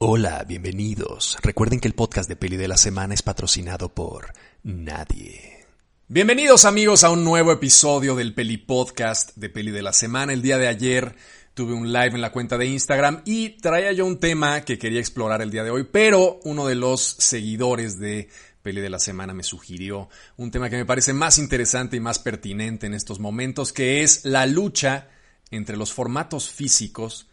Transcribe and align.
Hola, 0.00 0.44
bienvenidos. 0.46 1.36
Recuerden 1.42 1.80
que 1.80 1.88
el 1.88 1.94
podcast 1.94 2.28
de 2.28 2.36
Peli 2.36 2.56
de 2.56 2.68
la 2.68 2.76
Semana 2.76 3.14
es 3.14 3.22
patrocinado 3.22 3.92
por 3.92 4.32
nadie. 4.62 5.66
Bienvenidos 6.06 6.66
amigos 6.66 7.02
a 7.02 7.10
un 7.10 7.24
nuevo 7.24 7.50
episodio 7.50 8.14
del 8.14 8.32
Peli 8.32 8.58
Podcast 8.58 9.34
de 9.34 9.50
Peli 9.50 9.72
de 9.72 9.82
la 9.82 9.92
Semana. 9.92 10.32
El 10.32 10.40
día 10.40 10.56
de 10.56 10.68
ayer 10.68 11.16
tuve 11.52 11.72
un 11.72 11.92
live 11.92 12.14
en 12.14 12.20
la 12.20 12.30
cuenta 12.30 12.56
de 12.56 12.66
Instagram 12.66 13.22
y 13.24 13.58
traía 13.58 13.90
yo 13.90 14.06
un 14.06 14.20
tema 14.20 14.60
que 14.60 14.78
quería 14.78 15.00
explorar 15.00 15.42
el 15.42 15.50
día 15.50 15.64
de 15.64 15.72
hoy, 15.72 15.82
pero 15.90 16.38
uno 16.44 16.64
de 16.68 16.76
los 16.76 17.02
seguidores 17.18 17.98
de 17.98 18.28
Peli 18.62 18.80
de 18.80 18.90
la 18.90 19.00
Semana 19.00 19.34
me 19.34 19.42
sugirió 19.42 20.08
un 20.36 20.52
tema 20.52 20.70
que 20.70 20.76
me 20.76 20.86
parece 20.86 21.12
más 21.12 21.38
interesante 21.38 21.96
y 21.96 22.00
más 22.00 22.20
pertinente 22.20 22.86
en 22.86 22.94
estos 22.94 23.18
momentos, 23.18 23.72
que 23.72 24.04
es 24.04 24.24
la 24.24 24.46
lucha 24.46 25.08
entre 25.50 25.76
los 25.76 25.92
formatos 25.92 26.50
físicos 26.50 27.27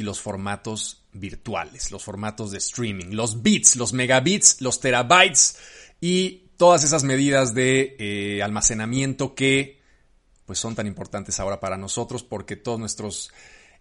y 0.00 0.02
los 0.02 0.18
formatos 0.18 1.04
virtuales, 1.12 1.90
los 1.90 2.02
formatos 2.02 2.52
de 2.52 2.58
streaming, 2.58 3.10
los 3.10 3.42
bits, 3.42 3.76
los 3.76 3.92
megabits, 3.92 4.62
los 4.62 4.80
terabytes 4.80 5.58
y 6.00 6.48
todas 6.56 6.84
esas 6.84 7.04
medidas 7.04 7.52
de 7.52 7.96
eh, 7.98 8.42
almacenamiento 8.42 9.34
que 9.34 9.82
pues 10.46 10.58
son 10.58 10.74
tan 10.74 10.86
importantes 10.86 11.38
ahora 11.38 11.60
para 11.60 11.76
nosotros 11.76 12.22
porque 12.22 12.56
todos 12.56 12.80
nuestros 12.80 13.30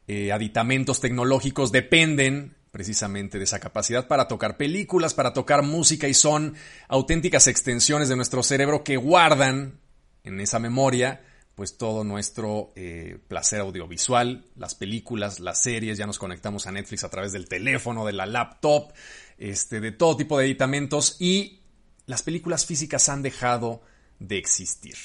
eh, 0.09 0.34
aditamentos 0.34 0.99
tecnológicos 0.99 1.71
dependen 1.71 2.57
precisamente 2.71 3.38
de 3.38 3.45
esa 3.45 3.62
capacidad 3.62 4.05
para 4.09 4.27
tocar 4.27 4.57
películas, 4.57 5.13
para 5.13 5.31
tocar 5.31 5.63
música 5.63 6.09
y 6.09 6.13
son 6.13 6.54
auténticas 6.90 7.48
extensiones 7.48 8.09
de 8.09 8.17
nuestro 8.17 8.43
cerebro 8.43 8.84
que 8.84 8.98
guardan 8.98 9.79
en 10.26 10.41
esa 10.41 10.59
memoria 10.59 11.21
pues 11.59 11.76
todo 11.76 12.05
nuestro 12.05 12.72
eh, 12.77 13.18
placer 13.27 13.59
audiovisual, 13.59 14.45
las 14.55 14.76
películas, 14.76 15.41
las 15.41 15.62
series, 15.62 15.98
ya 15.98 16.08
nos 16.08 16.18
conectamos 16.18 16.66
a 16.68 16.72
Netflix 16.72 17.04
a 17.04 17.09
través 17.09 17.34
del 17.34 17.49
teléfono, 17.49 18.05
de 18.05 18.13
la 18.13 18.26
laptop, 18.26 18.94
este, 19.38 19.82
de 19.82 19.91
todo 19.91 20.16
tipo 20.16 20.40
de 20.40 20.45
editamentos 20.45 21.18
y 21.20 21.59
las 22.05 22.24
películas 22.24 22.66
físicas 22.66 23.10
han 23.10 23.24
dejado 23.24 23.82
de 24.20 24.38
existir. 24.38 24.96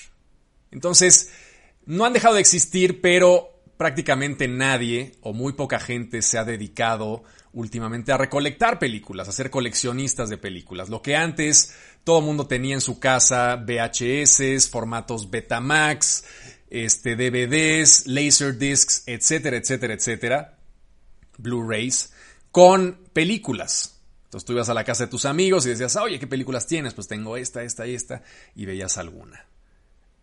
Entonces, 0.71 1.33
no 1.87 2.05
han 2.05 2.13
dejado 2.13 2.37
de 2.37 2.43
existir, 2.43 3.01
pero 3.01 3.61
prácticamente 3.77 4.47
nadie 4.47 5.17
o 5.23 5.33
muy 5.33 5.55
poca 5.55 5.81
gente 5.81 6.23
se 6.23 6.39
ha 6.39 6.45
dedicado 6.45 7.25
últimamente 7.55 8.13
a 8.13 8.19
recolectar 8.19 8.79
películas, 8.79 9.29
a 9.29 9.33
ser 9.33 9.51
coleccionistas 9.51 10.29
de 10.29 10.39
películas. 10.39 10.89
Lo 10.89 11.03
que 11.03 11.17
antes 11.17 11.75
todo 12.05 12.19
el 12.19 12.25
mundo 12.25 12.47
tenía 12.47 12.75
en 12.75 12.81
su 12.81 12.99
casa, 12.99 13.57
VHS, 13.57 14.69
formatos 14.69 15.31
Betamax, 15.31 16.25
este, 16.69 17.17
DVDs, 17.17 18.07
Laserdiscs, 18.07 19.05
etcétera, 19.07 19.57
etcétera, 19.57 19.95
etcétera, 19.95 20.59
Blu-rays, 21.39 22.13
con 22.51 22.99
películas. 23.13 24.01
Entonces 24.25 24.45
tú 24.45 24.53
ibas 24.53 24.69
a 24.69 24.75
la 24.75 24.85
casa 24.85 25.05
de 25.05 25.11
tus 25.11 25.25
amigos 25.25 25.65
y 25.65 25.71
decías, 25.71 25.95
oye, 25.97 26.19
¿qué 26.19 26.27
películas 26.27 26.67
tienes? 26.67 26.95
Pues 26.95 27.07
tengo 27.07 27.37
esta, 27.37 27.63
esta 27.63 27.87
y 27.87 27.95
esta, 27.95 28.23
y 28.57 28.67
veías 28.67 28.99
alguna. 28.99 29.47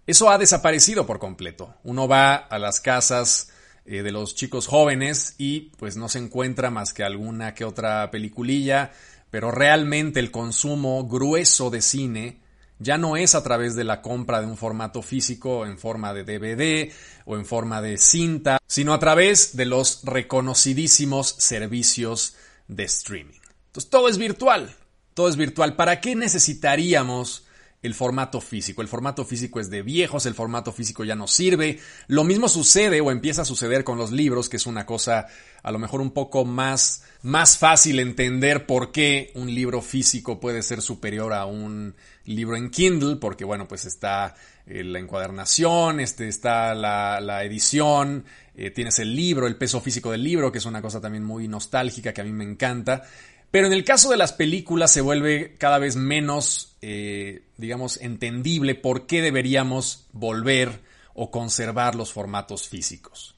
Eso 0.06 0.30
ha 0.30 0.38
desaparecido 0.38 1.06
por 1.06 1.20
completo. 1.20 1.76
Uno 1.84 2.08
va 2.08 2.36
a 2.36 2.60
las 2.60 2.82
casas 2.82 3.52
eh, 3.86 4.04
de 4.04 4.12
los 4.12 4.36
chicos 4.36 4.68
jóvenes 4.68 5.36
y 5.38 5.72
pues 5.78 5.98
no 5.98 6.10
se 6.10 6.20
encuentra 6.20 6.70
más 6.70 6.94
que 6.94 7.04
alguna 7.04 7.54
que 7.54 7.66
otra 7.66 8.12
peliculilla, 8.12 8.92
pero 9.30 9.52
realmente 9.52 10.20
el 10.20 10.32
consumo 10.32 11.08
grueso 11.08 11.70
de 11.70 11.82
cine 11.82 12.42
ya 12.80 12.98
no 12.98 13.16
es 13.16 13.36
a 13.36 13.44
través 13.44 13.76
de 13.76 13.84
la 13.84 14.02
compra 14.02 14.42
de 14.42 14.48
un 14.48 14.58
formato 14.58 15.02
físico 15.02 15.66
en 15.66 15.78
forma 15.78 16.14
de 16.14 16.23
DVD 16.23 16.92
o 17.26 17.38
en 17.38 17.46
forma 17.46 17.82
de 17.82 17.98
cinta, 17.98 18.58
sino 18.68 18.94
a 18.94 19.00
través 19.00 19.56
de 19.56 19.66
los 19.66 20.04
reconocidísimos 20.04 21.36
servicios 21.38 22.36
de 22.68 22.84
streaming. 22.86 23.40
Entonces 23.68 23.90
todo 23.90 24.10
es 24.10 24.18
virtual, 24.18 24.76
todo 25.14 25.30
es 25.30 25.38
virtual. 25.38 25.76
¿Para 25.76 26.02
qué 26.02 26.16
necesitaríamos 26.16 27.45
el 27.82 27.96
formato 27.96 28.42
físico. 28.42 28.82
El 28.82 28.88
formato 28.88 29.26
físico 29.26 29.60
es 29.60 29.70
de 29.70 29.82
viejos, 29.82 30.26
el 30.26 30.36
formato 30.36 30.72
físico 30.72 31.04
ya 31.04 31.16
no 31.16 31.28
sirve. 31.28 31.80
Lo 32.08 32.23
mismo 32.23 32.48
sucede 32.48 33.02
o 33.02 33.11
empieza 33.11 33.42
a 33.42 33.45
suceder 33.45 33.83
con 33.83 33.98
los 33.98 34.11
libros, 34.11 34.50
que 34.50 34.58
es 34.58 34.67
una 34.67 34.86
cosa 34.86 35.28
a 35.64 35.72
lo 35.72 35.80
mejor 35.80 36.02
un 36.02 36.11
poco 36.11 36.45
más, 36.45 37.04
más 37.23 37.58
fácil 37.58 38.00
entender 38.00 38.66
por 38.66 38.92
qué 38.92 39.32
un 39.36 39.54
libro 39.54 39.82
físico 39.82 40.39
puede 40.39 40.61
ser 40.61 40.82
superior 40.82 41.33
a 41.33 41.45
un 41.45 41.95
libro 42.26 42.55
en 42.55 42.70
Kindle, 42.70 43.16
porque 43.16 43.45
bueno, 43.45 43.67
pues 43.67 43.86
está 43.86 44.36
eh, 44.67 44.84
la 44.84 45.00
encuadernación, 45.00 46.00
este, 46.00 46.28
está 46.28 46.76
la, 46.76 47.20
la 47.20 47.44
edición, 47.44 48.26
eh, 48.55 48.70
tienes 48.70 49.00
el 49.00 49.16
libro, 49.16 49.48
el 49.48 49.55
peso 49.55 49.82
físico 49.82 50.11
del 50.11 50.23
libro, 50.23 50.52
que 50.52 50.60
es 50.60 50.66
una 50.66 50.84
cosa 50.84 51.02
también 51.02 51.23
muy 51.23 51.48
nostálgica 51.48 52.14
que 52.14 52.22
a 52.22 52.26
mí 52.26 52.32
me 52.32 52.44
encanta. 52.44 53.04
Pero 53.52 53.67
en 53.67 53.73
el 53.73 53.84
caso 53.84 54.10
de 54.10 54.17
las 54.17 54.32
películas 54.32 54.92
se 54.94 55.02
vuelve 55.02 55.56
cada 55.58 55.78
vez 55.78 55.98
menos, 55.98 56.78
eh, 56.82 57.44
digamos, 57.58 57.98
entendible 58.02 58.76
por 58.76 59.06
qué 59.06 59.22
deberíamos 59.22 60.08
volver 60.14 60.80
o 61.14 61.32
conservar 61.32 61.95
los 61.95 62.14
formatos 62.14 62.70
físicos. 62.70 63.36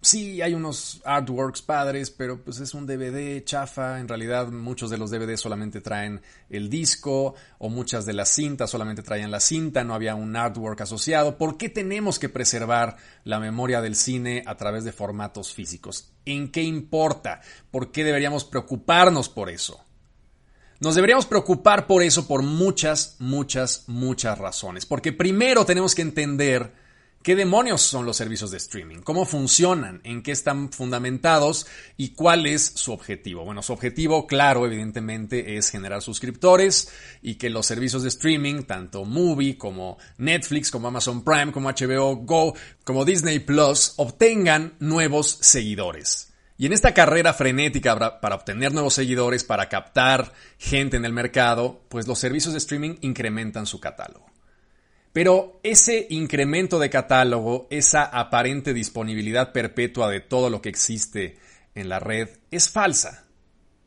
Sí, 0.00 0.40
hay 0.40 0.54
unos 0.54 1.00
artworks 1.04 1.62
padres, 1.62 2.10
pero 2.10 2.40
pues 2.44 2.60
es 2.60 2.74
un 2.74 2.86
DVD 2.86 3.42
chafa. 3.42 3.98
En 3.98 4.06
realidad 4.06 4.48
muchos 4.48 4.90
de 4.90 4.98
los 4.98 5.10
DVD 5.10 5.36
solamente 5.36 5.80
traen 5.80 6.20
el 6.48 6.70
disco 6.70 7.34
o 7.58 7.68
muchas 7.68 8.06
de 8.06 8.12
las 8.12 8.28
cintas 8.28 8.70
solamente 8.70 9.02
traían 9.02 9.30
la 9.30 9.40
cinta, 9.40 9.82
no 9.82 9.94
había 9.94 10.14
un 10.14 10.36
artwork 10.36 10.80
asociado. 10.82 11.38
¿Por 11.38 11.56
qué 11.56 11.68
tenemos 11.68 12.18
que 12.18 12.28
preservar 12.28 12.96
la 13.24 13.40
memoria 13.40 13.80
del 13.80 13.96
cine 13.96 14.44
a 14.46 14.56
través 14.56 14.84
de 14.84 14.92
formatos 14.92 15.52
físicos? 15.52 16.12
¿En 16.24 16.52
qué 16.52 16.62
importa? 16.62 17.40
¿Por 17.70 17.90
qué 17.90 18.04
deberíamos 18.04 18.44
preocuparnos 18.44 19.28
por 19.28 19.50
eso? 19.50 19.80
Nos 20.78 20.94
deberíamos 20.94 21.26
preocupar 21.26 21.86
por 21.86 22.02
eso 22.02 22.28
por 22.28 22.42
muchas, 22.42 23.16
muchas, 23.18 23.84
muchas 23.86 24.38
razones. 24.38 24.84
Porque 24.84 25.12
primero 25.12 25.64
tenemos 25.64 25.94
que 25.94 26.02
entender 26.02 26.85
¿Qué 27.26 27.34
demonios 27.34 27.82
son 27.82 28.06
los 28.06 28.16
servicios 28.16 28.52
de 28.52 28.58
streaming? 28.58 28.98
¿Cómo 28.98 29.24
funcionan? 29.24 30.00
¿En 30.04 30.22
qué 30.22 30.30
están 30.30 30.70
fundamentados? 30.70 31.66
¿Y 31.96 32.10
cuál 32.10 32.46
es 32.46 32.64
su 32.76 32.92
objetivo? 32.92 33.44
Bueno, 33.44 33.62
su 33.62 33.72
objetivo, 33.72 34.28
claro, 34.28 34.64
evidentemente, 34.64 35.56
es 35.56 35.70
generar 35.70 36.02
suscriptores 36.02 36.88
y 37.22 37.34
que 37.34 37.50
los 37.50 37.66
servicios 37.66 38.04
de 38.04 38.10
streaming, 38.10 38.62
tanto 38.62 39.04
Movie 39.04 39.58
como 39.58 39.98
Netflix, 40.18 40.70
como 40.70 40.86
Amazon 40.86 41.24
Prime, 41.24 41.50
como 41.50 41.68
HBO 41.68 42.14
Go, 42.14 42.54
como 42.84 43.04
Disney 43.04 43.40
Plus, 43.40 43.94
obtengan 43.96 44.74
nuevos 44.78 45.38
seguidores. 45.40 46.32
Y 46.56 46.66
en 46.66 46.74
esta 46.74 46.94
carrera 46.94 47.34
frenética 47.34 48.20
para 48.20 48.36
obtener 48.36 48.72
nuevos 48.72 48.94
seguidores, 48.94 49.42
para 49.42 49.68
captar 49.68 50.32
gente 50.58 50.96
en 50.96 51.04
el 51.04 51.12
mercado, 51.12 51.82
pues 51.88 52.06
los 52.06 52.20
servicios 52.20 52.54
de 52.54 52.58
streaming 52.58 52.98
incrementan 53.00 53.66
su 53.66 53.80
catálogo. 53.80 54.35
Pero 55.16 55.60
ese 55.62 56.08
incremento 56.10 56.78
de 56.78 56.90
catálogo, 56.90 57.68
esa 57.70 58.04
aparente 58.04 58.74
disponibilidad 58.74 59.50
perpetua 59.50 60.10
de 60.10 60.20
todo 60.20 60.50
lo 60.50 60.60
que 60.60 60.68
existe 60.68 61.38
en 61.74 61.88
la 61.88 61.98
red, 61.98 62.28
es 62.50 62.68
falsa. 62.68 63.24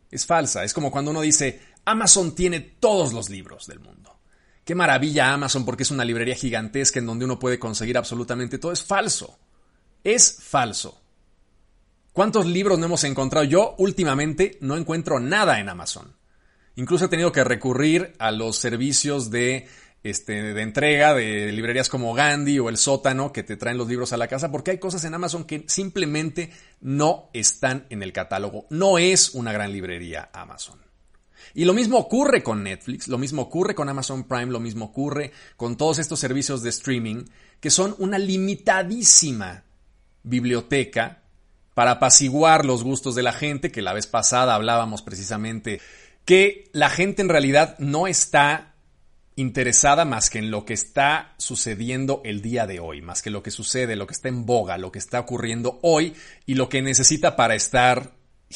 Es 0.10 0.26
falsa. 0.26 0.64
Es 0.64 0.74
como 0.74 0.90
cuando 0.90 1.12
uno 1.12 1.22
dice, 1.22 1.62
Amazon 1.86 2.34
tiene 2.34 2.62
todos 2.62 3.14
los 3.14 3.30
libros 3.30 3.68
del 3.68 3.80
mundo. 3.80 4.18
Qué 4.66 4.74
maravilla 4.74 5.32
Amazon 5.32 5.66
porque 5.66 5.84
es 5.84 5.92
una 5.92 6.04
librería 6.04 6.34
gigantesca 6.34 6.98
en 6.98 7.06
donde 7.06 7.26
uno 7.26 7.38
puede 7.38 7.60
conseguir 7.60 8.00
absolutamente 8.00 8.58
todo. 8.58 8.72
Es 8.72 8.84
falso. 8.84 9.38
Es 10.04 10.36
falso. 10.42 11.00
¿Cuántos 12.12 12.48
libros 12.48 12.80
no 12.80 12.88
hemos 12.88 13.04
encontrado? 13.04 13.46
Yo 13.46 13.76
últimamente 13.78 14.58
no 14.62 14.76
encuentro 14.76 15.20
nada 15.20 15.60
en 15.60 15.70
Amazon. 15.70 16.12
Incluso 16.76 17.06
he 17.06 17.10
tenido 17.10 17.32
que 17.32 17.44
recurrir 17.44 18.16
a 18.18 18.32
los 18.32 18.58
servicios 18.58 19.30
de 19.30 19.68
este, 20.04 20.54
de 20.54 20.62
entrega 20.62 21.14
de 21.14 21.52
librerías 21.52 21.90
como 21.90 22.14
Gandhi 22.14 22.60
o 22.60 22.70
El 22.70 22.78
Sótano 22.78 23.34
que 23.34 23.44
te 23.44 23.58
traen 23.58 23.78
los 23.78 23.88
libros 23.88 24.14
a 24.14 24.18
la 24.18 24.28
casa 24.28 24.52
porque 24.52 24.72
hay 24.72 24.78
cosas 24.78 25.04
en 25.06 25.14
Amazon 25.14 25.44
que 25.44 25.66
simplemente 25.68 26.52
no 26.82 27.30
están 27.34 27.86
en 27.90 28.04
el 28.04 28.14
catálogo. 28.14 28.66
No 28.70 28.98
es 28.98 29.34
una 29.34 29.52
gran 29.52 29.72
librería 29.72 30.30
Amazon. 30.34 30.80
Y 31.54 31.66
lo 31.66 31.74
mismo 31.74 31.98
ocurre 31.98 32.44
con 32.44 32.64
Netflix, 32.64 33.08
lo 33.08 33.18
mismo 33.18 33.42
ocurre 33.42 33.74
con 33.76 33.90
Amazon 33.90 34.26
Prime, 34.26 34.48
lo 34.48 34.60
mismo 34.60 34.86
ocurre 34.86 35.32
con 35.58 35.78
todos 35.78 36.00
estos 36.00 36.20
servicios 36.20 36.62
de 36.62 36.70
streaming 36.70 37.26
que 37.60 37.72
son 37.72 37.96
una 37.98 38.18
limitadísima 38.18 39.64
biblioteca 40.24 41.24
para 41.74 41.92
apaciguar 41.92 42.66
los 42.66 42.84
gustos 42.84 43.16
de 43.16 43.24
la 43.24 43.32
gente, 43.32 43.72
que 43.72 43.82
la 43.82 43.94
vez 43.94 44.06
pasada 44.06 44.54
hablábamos 44.54 45.02
precisamente 45.02 45.82
que 46.26 46.70
la 46.74 46.90
gente 46.90 47.22
en 47.22 47.30
realidad 47.30 47.76
no 47.80 48.06
está 48.06 48.69
interesada 49.40 50.04
más 50.04 50.30
que 50.30 50.40
en 50.40 50.52
lo 50.52 50.66
que 50.66 50.74
está 50.74 51.34
sucediendo 51.38 52.22
el 52.26 52.42
día 52.42 52.68
de 52.68 52.82
hoy, 52.82 53.02
más 53.02 53.22
que 53.22 53.30
lo 53.30 53.42
que 53.42 53.52
sucede, 53.52 53.96
lo 53.96 54.06
que 54.06 54.12
está 54.14 54.28
en 54.28 54.46
boga, 54.46 54.78
lo 54.78 54.92
que 54.92 55.00
está 55.00 55.18
ocurriendo 55.18 55.80
hoy 55.82 56.14
y 56.46 56.56
lo 56.56 56.68
que 56.68 56.82
necesita 56.82 57.38
para 57.38 57.56
estar 57.56 58.12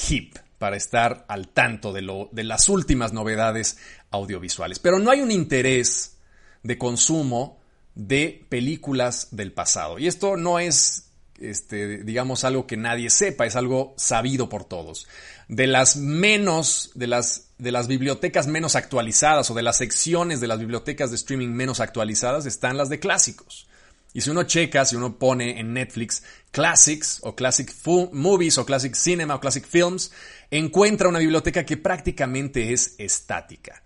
hip, 0.10 0.36
para 0.58 0.76
estar 0.76 1.24
al 1.30 1.48
tanto 1.48 1.94
de, 1.94 2.02
lo, 2.02 2.28
de 2.34 2.44
las 2.44 2.68
últimas 2.68 3.14
novedades 3.14 3.78
audiovisuales. 4.12 4.80
Pero 4.80 5.00
no 5.00 5.10
hay 5.10 5.22
un 5.22 5.32
interés 5.32 6.18
de 6.64 6.78
consumo 6.78 7.62
de 7.96 8.46
películas 8.50 9.30
del 9.32 9.54
pasado. 9.54 10.00
Y 10.00 10.08
esto 10.08 10.36
no 10.36 10.60
es 10.60 11.03
este, 11.40 12.04
digamos, 12.04 12.44
algo 12.44 12.68
que 12.68 12.78
nadie 12.78 13.10
sepa, 13.10 13.46
es 13.46 13.56
algo 13.56 13.94
sabido 13.98 14.50
por 14.50 14.66
todos. 14.66 15.08
De 15.48 15.68
las 15.68 15.98
menos, 15.98 16.92
de 16.96 17.08
las, 17.08 17.50
de 17.58 17.72
las 17.72 17.88
bibliotecas 17.88 18.48
menos 18.48 18.76
actualizadas 18.76 19.50
o 19.52 19.54
de 19.54 19.64
las 19.64 19.78
secciones 19.78 20.40
de 20.40 20.48
las 20.48 20.60
bibliotecas 20.60 21.10
de 21.10 21.18
streaming 21.18 21.50
menos 21.50 21.80
actualizadas 21.80 22.46
están 22.46 22.78
las 22.78 22.90
de 22.90 23.00
clásicos. 23.00 23.68
Y 24.14 24.22
si 24.22 24.30
uno 24.30 24.44
checa, 24.44 24.86
si 24.86 24.96
uno 24.96 25.18
pone 25.18 25.60
en 25.60 25.74
Netflix 25.74 26.24
Classics 26.52 27.20
o 27.24 27.36
Classic 27.36 27.70
Movies 28.12 28.60
o 28.60 28.66
Classic 28.66 28.94
Cinema 28.94 29.36
o 29.36 29.40
Classic 29.40 29.66
Films, 29.66 30.12
encuentra 30.52 31.10
una 31.10 31.20
biblioteca 31.20 31.66
que 31.66 31.78
prácticamente 31.78 32.74
es 32.74 32.94
estática. 33.00 33.82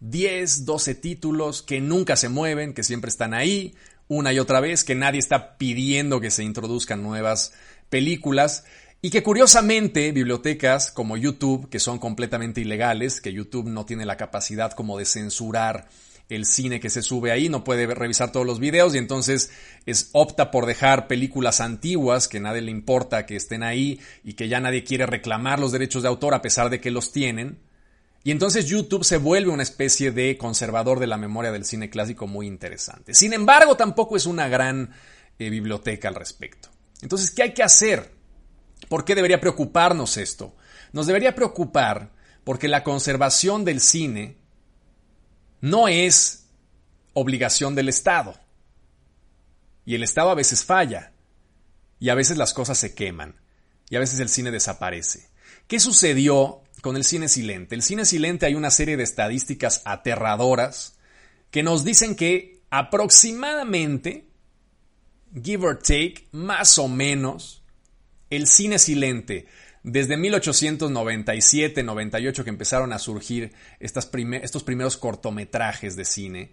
10, 0.00 0.64
12 0.64 0.94
títulos 0.94 1.62
que 1.62 1.80
nunca 1.80 2.16
se 2.16 2.30
mueven, 2.30 2.72
que 2.72 2.82
siempre 2.82 3.10
están 3.10 3.34
ahí, 3.34 3.74
una 4.08 4.32
y 4.32 4.38
otra 4.38 4.60
vez, 4.60 4.84
que 4.84 4.94
nadie 4.94 5.20
está 5.20 5.56
pidiendo 5.56 6.20
que 6.20 6.30
se 6.30 6.44
introduzcan 6.44 7.02
nuevas 7.02 7.52
películas 7.90 8.64
y 9.00 9.10
que 9.10 9.22
curiosamente 9.22 10.10
bibliotecas 10.12 10.90
como 10.90 11.16
YouTube, 11.16 11.68
que 11.68 11.78
son 11.78 11.98
completamente 11.98 12.60
ilegales, 12.60 13.20
que 13.20 13.32
YouTube 13.32 13.68
no 13.68 13.86
tiene 13.86 14.04
la 14.04 14.16
capacidad 14.16 14.72
como 14.72 14.98
de 14.98 15.04
censurar 15.04 15.88
el 16.28 16.44
cine 16.44 16.80
que 16.80 16.90
se 16.90 17.02
sube 17.02 17.30
ahí, 17.30 17.48
no 17.48 17.64
puede 17.64 17.86
revisar 17.86 18.32
todos 18.32 18.44
los 18.44 18.60
videos 18.60 18.94
y 18.94 18.98
entonces 18.98 19.50
es, 19.86 20.10
opta 20.12 20.50
por 20.50 20.66
dejar 20.66 21.06
películas 21.06 21.60
antiguas 21.60 22.28
que 22.28 22.40
nadie 22.40 22.60
le 22.60 22.70
importa 22.70 23.24
que 23.24 23.36
estén 23.36 23.62
ahí 23.62 24.00
y 24.24 24.34
que 24.34 24.48
ya 24.48 24.60
nadie 24.60 24.84
quiere 24.84 25.06
reclamar 25.06 25.58
los 25.58 25.72
derechos 25.72 26.02
de 26.02 26.08
autor 26.08 26.34
a 26.34 26.42
pesar 26.42 26.68
de 26.68 26.80
que 26.80 26.90
los 26.90 27.12
tienen. 27.12 27.58
Y 28.28 28.30
entonces 28.30 28.66
YouTube 28.66 29.04
se 29.04 29.16
vuelve 29.16 29.50
una 29.50 29.62
especie 29.62 30.12
de 30.12 30.36
conservador 30.36 31.00
de 31.00 31.06
la 31.06 31.16
memoria 31.16 31.50
del 31.50 31.64
cine 31.64 31.88
clásico 31.88 32.26
muy 32.26 32.46
interesante. 32.46 33.14
Sin 33.14 33.32
embargo, 33.32 33.74
tampoco 33.74 34.18
es 34.18 34.26
una 34.26 34.48
gran 34.48 34.90
eh, 35.38 35.48
biblioteca 35.48 36.08
al 36.08 36.14
respecto. 36.14 36.68
Entonces, 37.00 37.30
¿qué 37.30 37.44
hay 37.44 37.54
que 37.54 37.62
hacer? 37.62 38.12
¿Por 38.90 39.06
qué 39.06 39.14
debería 39.14 39.40
preocuparnos 39.40 40.18
esto? 40.18 40.54
Nos 40.92 41.06
debería 41.06 41.34
preocupar 41.34 42.12
porque 42.44 42.68
la 42.68 42.84
conservación 42.84 43.64
del 43.64 43.80
cine 43.80 44.36
no 45.62 45.88
es 45.88 46.50
obligación 47.14 47.74
del 47.74 47.88
Estado. 47.88 48.38
Y 49.86 49.94
el 49.94 50.02
Estado 50.02 50.28
a 50.28 50.34
veces 50.34 50.66
falla. 50.66 51.14
Y 51.98 52.10
a 52.10 52.14
veces 52.14 52.36
las 52.36 52.52
cosas 52.52 52.76
se 52.76 52.94
queman. 52.94 53.40
Y 53.88 53.96
a 53.96 54.00
veces 54.00 54.20
el 54.20 54.28
cine 54.28 54.50
desaparece. 54.50 55.30
¿Qué 55.66 55.80
sucedió 55.80 56.62
con 56.82 56.96
el 56.96 57.04
cine 57.04 57.28
silente? 57.28 57.74
El 57.74 57.82
cine 57.82 58.04
silente 58.04 58.46
hay 58.46 58.54
una 58.54 58.70
serie 58.70 58.96
de 58.96 59.02
estadísticas 59.02 59.82
aterradoras 59.84 60.96
que 61.50 61.62
nos 61.62 61.84
dicen 61.84 62.14
que 62.14 62.60
aproximadamente, 62.70 64.28
give 65.42 65.66
or 65.66 65.78
take, 65.78 66.28
más 66.32 66.78
o 66.78 66.88
menos, 66.88 67.62
el 68.30 68.46
cine 68.46 68.78
silente 68.78 69.46
desde 69.82 70.18
1897-98 70.18 72.44
que 72.44 72.50
empezaron 72.50 72.92
a 72.92 72.98
surgir 72.98 73.52
estos 73.80 74.06
primeros 74.06 74.96
cortometrajes 74.96 75.96
de 75.96 76.04
cine, 76.04 76.52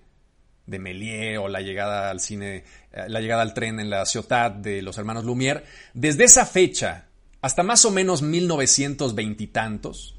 de 0.65 0.79
Méliès 0.79 1.37
o 1.37 1.47
la 1.47 1.61
llegada 1.61 2.09
al 2.09 2.19
cine, 2.19 2.63
eh, 2.91 3.05
la 3.07 3.21
llegada 3.21 3.43
al 3.43 3.53
tren 3.53 3.79
en 3.79 3.89
la 3.89 4.05
ciudad 4.05 4.51
de 4.51 4.81
los 4.81 4.97
hermanos 4.97 5.25
Lumière, 5.25 5.63
desde 5.93 6.23
esa 6.23 6.45
fecha 6.45 7.05
hasta 7.45 7.61
más 7.61 7.85
o 7.85 7.91
menos 7.91 8.23
1920 8.23 9.43
y 9.43 9.45
tantos, 9.45 10.15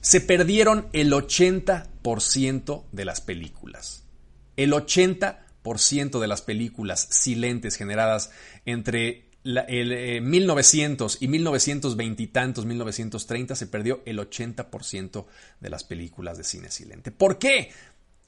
se 0.00 0.20
perdieron 0.20 0.86
el 0.92 1.12
80% 1.12 2.84
de 2.92 3.04
las 3.04 3.20
películas. 3.20 4.04
El 4.56 4.72
80% 4.72 6.20
de 6.20 6.26
las 6.28 6.42
películas 6.42 7.08
silentes 7.10 7.74
generadas 7.74 8.30
entre 8.64 9.28
el, 9.42 10.22
1900 10.22 11.14
eh, 11.14 11.18
y 11.22 11.26
1920 11.26 12.22
y 12.22 12.26
tantos, 12.28 12.64
1930, 12.64 13.56
se 13.56 13.66
perdió 13.66 14.02
el 14.06 14.20
80% 14.20 15.26
de 15.58 15.68
las 15.68 15.82
películas 15.82 16.38
de 16.38 16.44
cine 16.44 16.70
silente. 16.70 17.10
¿Por 17.10 17.40
qué? 17.40 17.72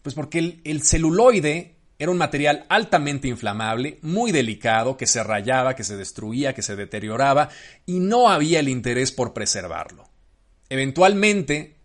Pues 0.02 0.16
porque 0.16 0.40
el, 0.40 0.60
el 0.64 0.82
celuloide 0.82 1.77
era 1.98 2.12
un 2.12 2.18
material 2.18 2.64
altamente 2.68 3.26
inflamable, 3.28 3.98
muy 4.02 4.30
delicado, 4.30 4.96
que 4.96 5.06
se 5.06 5.22
rayaba, 5.24 5.74
que 5.74 5.84
se 5.84 5.96
destruía, 5.96 6.54
que 6.54 6.62
se 6.62 6.76
deterioraba, 6.76 7.48
y 7.86 7.98
no 7.98 8.28
había 8.28 8.60
el 8.60 8.68
interés 8.68 9.10
por 9.10 9.32
preservarlo. 9.34 10.08
Eventualmente, 10.68 11.78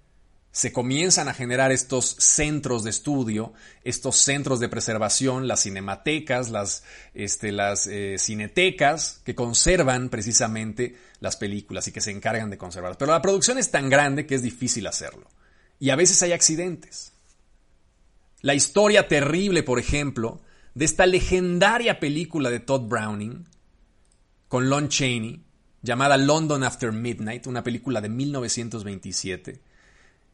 se 0.54 0.71
comienzan 0.71 1.27
a 1.30 1.33
generar 1.33 1.71
estos 1.71 2.15
centros 2.19 2.83
de 2.83 2.92
estudio, 2.92 3.54
estos 3.83 4.18
centros 4.18 4.60
de 4.60 4.69
preservación, 4.69 5.48
las 5.48 5.62
cinematecas, 5.62 6.51
las, 6.51 6.83
este, 7.15 7.51
eh, 7.88 8.18
cinetecas, 8.19 9.21
que 9.25 9.33
conservan 9.33 10.10
precisamente 10.10 10.95
las 11.21 11.38
películas 11.38 11.88
y 11.88 11.92
que 11.92 12.01
se 12.01 12.12
encargan 12.12 12.51
de 12.51 12.60
conservarlas. 12.60 12.98
Pero 12.98 13.13
la 13.13 13.21
producción 13.24 13.57
es 13.57 13.71
tan 13.71 13.89
grande 13.89 14.27
que 14.27 14.36
es 14.36 14.44
difícil 14.44 14.86
hacerlo. 14.86 15.27
Y 15.80 15.89
a 15.89 15.95
veces 15.95 16.21
hay 16.21 16.33
accidentes. 16.33 17.12
La 18.44 18.54
historia 18.54 19.07
terrible, 19.07 19.63
por 19.63 19.80
ejemplo, 19.80 20.40
de 20.75 20.86
esta 20.86 21.07
legendaria 21.07 22.00
película 22.00 22.51
de 22.51 22.60
Todd 22.60 22.84
Browning 22.84 23.48
con 24.48 24.69
Lon 24.69 24.90
Chaney, 24.90 25.42
llamada 25.81 26.18
London 26.18 26.63
After 26.63 26.92
Midnight, 26.92 27.48
una 27.48 27.63
película 27.63 28.00
de 28.01 28.10
1927 28.10 29.74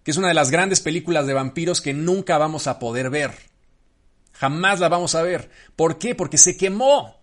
que 0.04 0.12
es 0.12 0.18
una 0.18 0.30
de 0.30 0.34
las 0.34 0.52
grandes 0.52 0.80
películas 0.82 1.28
de 1.28 1.34
vampiros 1.34 1.82
que 1.82 1.94
nunca 1.94 2.38
vamos 2.38 2.68
a 2.68 2.80
poder 2.80 3.10
ver. 3.10 3.34
Jamás 4.34 4.80
la 4.80 4.90
vamos 4.90 5.16
a 5.16 5.22
ver. 5.22 5.50
¿Por 5.76 5.98
qué? 5.98 6.16
Porque 6.16 6.38
se 6.38 6.56
quemó. 6.56 7.18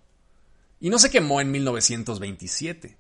Y 0.81 0.91
no 0.91 0.99
se 0.99 1.11
quemó 1.11 1.41
en 1.41 1.51
1927. 1.51 2.99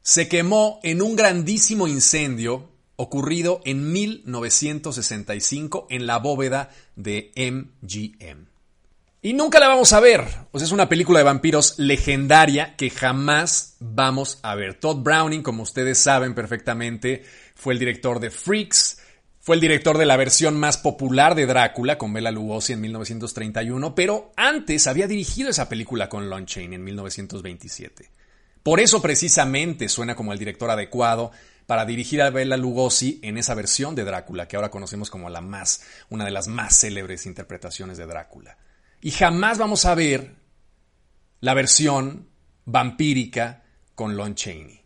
Se 0.00 0.28
quemó 0.28 0.80
en 0.82 1.02
un 1.02 1.14
grandísimo 1.14 1.86
incendio 1.86 2.71
ocurrido 3.02 3.60
en 3.64 3.92
1965 3.92 5.86
en 5.90 6.06
la 6.06 6.18
bóveda 6.18 6.70
de 6.96 7.32
MGM. 7.36 8.46
Y 9.24 9.34
nunca 9.34 9.60
la 9.60 9.68
vamos 9.68 9.92
a 9.92 10.00
ver. 10.00 10.26
Sea, 10.52 10.64
es 10.64 10.72
una 10.72 10.88
película 10.88 11.20
de 11.20 11.24
vampiros 11.24 11.78
legendaria 11.78 12.74
que 12.76 12.90
jamás 12.90 13.76
vamos 13.78 14.40
a 14.42 14.56
ver. 14.56 14.74
Todd 14.74 15.02
Browning, 15.02 15.42
como 15.42 15.62
ustedes 15.62 15.98
saben 15.98 16.34
perfectamente, 16.34 17.24
fue 17.54 17.72
el 17.72 17.78
director 17.78 18.18
de 18.18 18.30
Freaks, 18.30 18.98
fue 19.38 19.54
el 19.54 19.60
director 19.60 19.96
de 19.96 20.06
la 20.06 20.16
versión 20.16 20.58
más 20.58 20.76
popular 20.76 21.36
de 21.36 21.46
Drácula 21.46 21.98
con 21.98 22.12
Bela 22.12 22.32
Lugosi 22.32 22.72
en 22.72 22.80
1931, 22.80 23.94
pero 23.94 24.32
antes 24.36 24.88
había 24.88 25.06
dirigido 25.06 25.50
esa 25.50 25.68
película 25.68 26.08
con 26.08 26.28
Lon 26.28 26.46
Chaney 26.46 26.74
en 26.74 26.82
1927. 26.82 28.10
Por 28.62 28.80
eso 28.80 29.02
precisamente 29.02 29.88
suena 29.88 30.14
como 30.14 30.32
el 30.32 30.38
director 30.38 30.70
adecuado 30.70 31.32
para 31.66 31.84
dirigir 31.84 32.22
a 32.22 32.30
Bela 32.30 32.56
Lugosi 32.56 33.20
en 33.22 33.38
esa 33.38 33.54
versión 33.54 33.94
de 33.94 34.04
Drácula 34.04 34.48
que 34.48 34.56
ahora 34.56 34.70
conocemos 34.70 35.10
como 35.10 35.30
la 35.30 35.40
más, 35.40 35.82
una 36.10 36.24
de 36.24 36.30
las 36.30 36.48
más 36.48 36.78
célebres 36.78 37.26
interpretaciones 37.26 37.98
de 37.98 38.06
Drácula. 38.06 38.58
Y 39.00 39.10
jamás 39.10 39.58
vamos 39.58 39.84
a 39.84 39.94
ver 39.94 40.36
la 41.40 41.54
versión 41.54 42.28
vampírica 42.64 43.64
con 43.94 44.16
Lon 44.16 44.34
Chaney. 44.34 44.80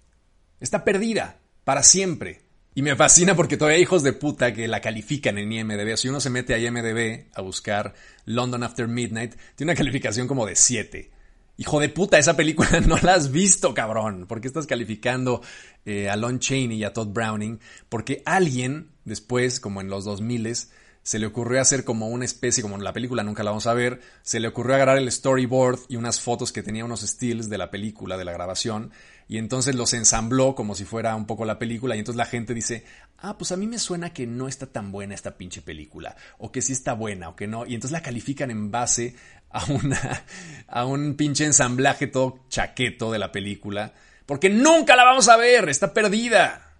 Está 0.61 0.85
perdida 0.85 1.39
para 1.65 1.83
siempre. 1.83 2.43
Y 2.75 2.83
me 2.83 2.95
fascina 2.95 3.35
porque 3.35 3.57
todavía 3.57 3.77
hay 3.77 3.83
hijos 3.83 4.03
de 4.03 4.13
puta 4.13 4.53
que 4.53 4.69
la 4.69 4.81
califican 4.81 5.39
en 5.39 5.51
IMDB. 5.51 5.97
si 5.97 6.09
uno 6.09 6.21
se 6.21 6.29
mete 6.29 6.55
a 6.55 6.59
IMDB 6.59 7.27
a 7.35 7.41
buscar 7.41 7.95
London 8.27 8.63
After 8.63 8.87
Midnight, 8.87 9.35
tiene 9.55 9.73
una 9.73 9.79
calificación 9.79 10.29
como 10.29 10.45
de 10.45 10.57
7. 10.57 11.11
Hijo 11.59 11.81
de 11.81 11.89
puta, 11.89 12.19
esa 12.19 12.37
película 12.37 12.81
no 12.87 12.99
la 13.03 13.15
has 13.15 13.31
visto, 13.31 13.73
cabrón. 13.73 14.27
¿Por 14.27 14.41
qué 14.41 14.49
estás 14.49 14.67
calificando 14.67 15.41
eh, 15.85 16.11
a 16.11 16.17
Lon 16.17 16.39
Chaney 16.39 16.79
y 16.79 16.85
a 16.85 16.93
Todd 16.93 17.09
Browning? 17.09 17.61
Porque 17.89 18.23
alguien, 18.27 18.91
después, 19.05 19.59
como 19.59 19.81
en 19.81 19.89
los 19.89 20.05
2000 20.05 20.69
se 21.07 21.21
le 21.21 21.27
ocurrió 21.27 21.61
hacer 21.61 21.85
como 21.85 22.09
una 22.09 22.25
especie, 22.25 22.65
como 22.65 22.75
en 22.75 22.83
la 22.83 22.93
película 22.93 23.23
nunca 23.23 23.45
la 23.45 23.53
vamos 23.53 23.69
a 23.69 23.75
ver, 23.75 24.01
se 24.23 24.41
le 24.41 24.49
ocurrió 24.49 24.75
agarrar 24.75 24.99
el 24.99 25.11
storyboard 25.13 25.79
y 25.89 25.95
unas 25.95 26.21
fotos 26.21 26.51
que 26.51 26.65
tenía 26.65 26.85
unos 26.85 27.03
stills 27.03 27.49
de 27.49 27.59
la 27.59 27.71
película, 27.71 28.17
de 28.17 28.25
la 28.25 28.33
grabación, 28.33 28.91
y 29.29 29.39
entonces 29.39 29.77
los 29.77 29.95
ensambló 29.95 30.57
como 30.57 30.75
si 30.75 30.85
fuera 30.85 31.15
un 31.15 31.27
poco 31.27 31.45
la 31.45 31.61
película, 31.61 31.95
y 31.95 32.01
entonces 32.01 32.19
la 32.19 32.27
gente 32.27 32.55
dice, 32.55 32.85
ah, 33.19 33.39
pues 33.39 33.53
a 33.53 33.57
mí 33.57 33.69
me 33.69 33.79
suena 33.79 34.13
que 34.13 34.27
no 34.27 34.49
está 34.49 34.67
tan 34.67 34.91
buena 34.91 35.15
esta 35.15 35.37
pinche 35.37 35.63
película, 35.63 36.17
o 36.39 36.51
que 36.51 36.61
sí 36.61 36.73
está 36.73 36.93
buena, 36.95 37.29
o 37.29 37.37
que 37.37 37.47
no, 37.47 37.67
y 37.67 37.77
entonces 37.77 37.93
la 37.93 38.03
califican 38.03 38.51
en 38.51 38.73
base 38.73 39.15
a 39.51 39.65
una, 39.67 40.25
a 40.69 40.85
un 40.85 41.15
pinche 41.15 41.45
ensamblaje 41.45 42.07
todo 42.07 42.41
chaqueto 42.49 43.11
de 43.11 43.19
la 43.19 43.33
película, 43.33 43.95
porque 44.27 44.51
nunca 44.51 44.97
la 44.97 45.05
vamos 45.05 45.29
a 45.29 45.37
ver, 45.37 45.69
está 45.69 45.93
perdida, 45.95 46.75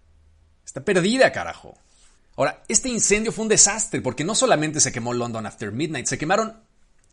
está 0.65 0.85
perdida, 0.85 1.33
carajo. 1.33 1.79
Ahora, 2.37 2.63
este 2.69 2.89
incendio 2.89 3.33
fue 3.33 3.45
un 3.45 3.49
desastre 3.49 4.03
porque 4.03 4.25
no 4.25 4.35
solamente 4.35 4.81
se 4.81 4.93
quemó 4.93 5.15
London 5.15 5.47
After 5.47 5.73
Midnight, 5.73 6.07
se 6.07 6.19
quemaron 6.19 6.61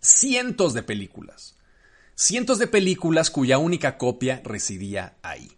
cientos 0.02 0.74
de 0.74 0.84
películas. 0.84 1.56
Cientos 2.16 2.60
de 2.60 2.68
películas 2.68 3.32
cuya 3.32 3.58
única 3.58 3.98
copia 3.98 4.42
residía 4.44 5.16
ahí. 5.24 5.52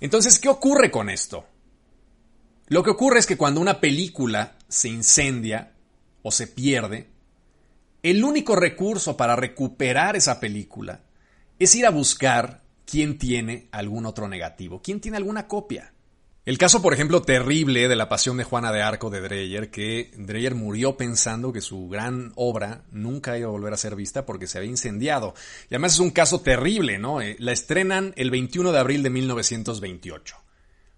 Entonces, 0.00 0.38
¿qué 0.38 0.48
ocurre 0.48 0.90
con 0.90 1.10
esto? 1.10 1.46
Lo 2.68 2.82
que 2.82 2.90
ocurre 2.90 3.18
es 3.18 3.26
que 3.26 3.36
cuando 3.36 3.60
una 3.60 3.80
película 3.80 4.56
se 4.68 4.88
incendia 4.88 5.72
o 6.22 6.30
se 6.30 6.46
pierde, 6.46 7.08
el 8.10 8.24
único 8.24 8.56
recurso 8.56 9.16
para 9.16 9.36
recuperar 9.36 10.16
esa 10.16 10.40
película 10.40 11.02
es 11.58 11.74
ir 11.74 11.86
a 11.86 11.90
buscar 11.90 12.62
quién 12.84 13.18
tiene 13.18 13.68
algún 13.72 14.06
otro 14.06 14.28
negativo, 14.28 14.80
quién 14.82 15.00
tiene 15.00 15.16
alguna 15.16 15.46
copia. 15.46 15.92
El 16.48 16.56
caso, 16.56 16.80
por 16.80 16.94
ejemplo, 16.94 17.20
terrible 17.20 17.88
de 17.88 17.96
la 17.96 18.08
pasión 18.08 18.38
de 18.38 18.44
Juana 18.44 18.72
de 18.72 18.80
Arco 18.80 19.10
de 19.10 19.20
Dreyer, 19.20 19.70
que 19.70 20.10
Dreyer 20.16 20.54
murió 20.54 20.96
pensando 20.96 21.52
que 21.52 21.60
su 21.60 21.88
gran 21.88 22.32
obra 22.36 22.84
nunca 22.90 23.36
iba 23.36 23.48
a 23.48 23.50
volver 23.50 23.74
a 23.74 23.76
ser 23.76 23.94
vista 23.94 24.24
porque 24.24 24.46
se 24.46 24.56
había 24.56 24.70
incendiado. 24.70 25.34
Y 25.64 25.74
además 25.74 25.92
es 25.92 25.98
un 25.98 26.10
caso 26.10 26.40
terrible, 26.40 26.96
¿no? 26.96 27.20
Eh, 27.20 27.36
la 27.38 27.52
estrenan 27.52 28.14
el 28.16 28.30
21 28.30 28.72
de 28.72 28.78
abril 28.78 29.02
de 29.02 29.10
1928. 29.10 30.36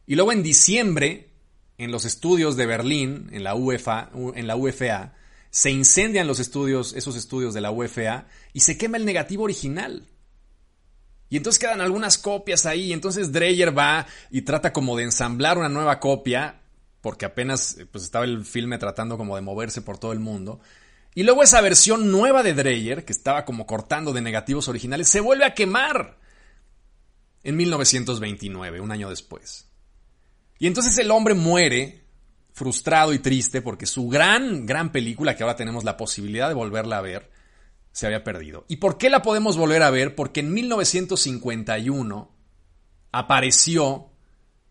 Y 0.07 0.15
luego 0.15 0.31
en 0.31 0.45
diciembre, 0.45 1.31
en 1.79 1.91
los 1.91 2.05
estudios 2.05 2.57
de 2.57 2.67
Berlín, 2.67 3.29
en 3.33 3.43
la 3.43 3.55
en 3.55 4.47
la 4.47 4.55
UFA 4.55 5.15
se 5.51 5.71
incendian 5.71 6.27
los 6.27 6.39
estudios, 6.39 6.95
esos 6.95 7.17
estudios 7.17 7.55
de 7.55 7.61
la 7.61 7.71
UFA, 7.71 8.27
y 8.53 8.61
se 8.61 8.79
quema 8.79 8.97
el 8.97 9.05
negativo 9.05 9.45
original. 9.45 10.07
Y 11.29 11.37
entonces 11.37 11.61
quedan 11.61 11.81
algunas 11.81 12.19
copias 12.19 12.67
ahí. 12.67 12.93
Entonces 12.93 13.33
Dreyer 13.33 13.77
va 13.77 14.07
y 14.31 14.43
trata 14.43 14.73
como 14.73 14.97
de 14.97 15.05
ensamblar 15.05 15.59
una 15.59 15.69
nueva 15.69 16.01
copia, 16.01 16.61
porque 17.01 17.25
apenas 17.25 17.79
pues, 17.91 18.05
estaba 18.05 18.25
el 18.25 18.45
filme 18.45 18.79
tratando 18.79 19.17
como 19.17 19.37
de 19.37 19.43
moverse 19.43 19.81
por 19.81 19.99
todo 19.99 20.13
el 20.13 20.19
mundo. 20.19 20.61
Y 21.15 21.23
luego 21.23 21.43
esa 21.43 21.61
versión 21.61 22.11
nueva 22.11 22.43
de 22.43 22.55
Dreyer, 22.55 23.05
que 23.05 23.13
estaba 23.13 23.45
como 23.45 23.67
cortando 23.67 24.13
de 24.13 24.21
negativos 24.21 24.69
originales, 24.69 25.09
se 25.09 25.21
vuelve 25.21 25.45
a 25.45 25.55
quemar 25.55 26.19
en 27.43 27.57
1929, 27.57 28.81
un 28.81 28.93
año 28.93 29.09
después. 29.09 29.69
Y 30.59 30.67
entonces 30.67 30.97
el 30.99 31.11
hombre 31.11 31.35
muere 31.35 32.05
frustrado 32.61 33.15
y 33.15 33.21
triste 33.21 33.63
porque 33.63 33.87
su 33.87 34.11
gran, 34.11 34.67
gran 34.67 34.93
película, 34.93 35.35
que 35.35 35.43
ahora 35.43 35.57
tenemos 35.57 35.83
la 35.83 35.97
posibilidad 35.97 36.47
de 36.47 36.53
volverla 36.53 36.99
a 36.99 37.01
ver, 37.01 37.31
se 37.91 38.05
había 38.05 38.23
perdido. 38.23 38.67
¿Y 38.69 38.77
por 38.77 38.99
qué 38.99 39.09
la 39.09 39.23
podemos 39.23 39.57
volver 39.57 39.83
a 39.83 39.89
ver? 39.89 40.15
Porque 40.15 40.41
en 40.41 40.53
1951 40.53 42.31
apareció 43.13 44.11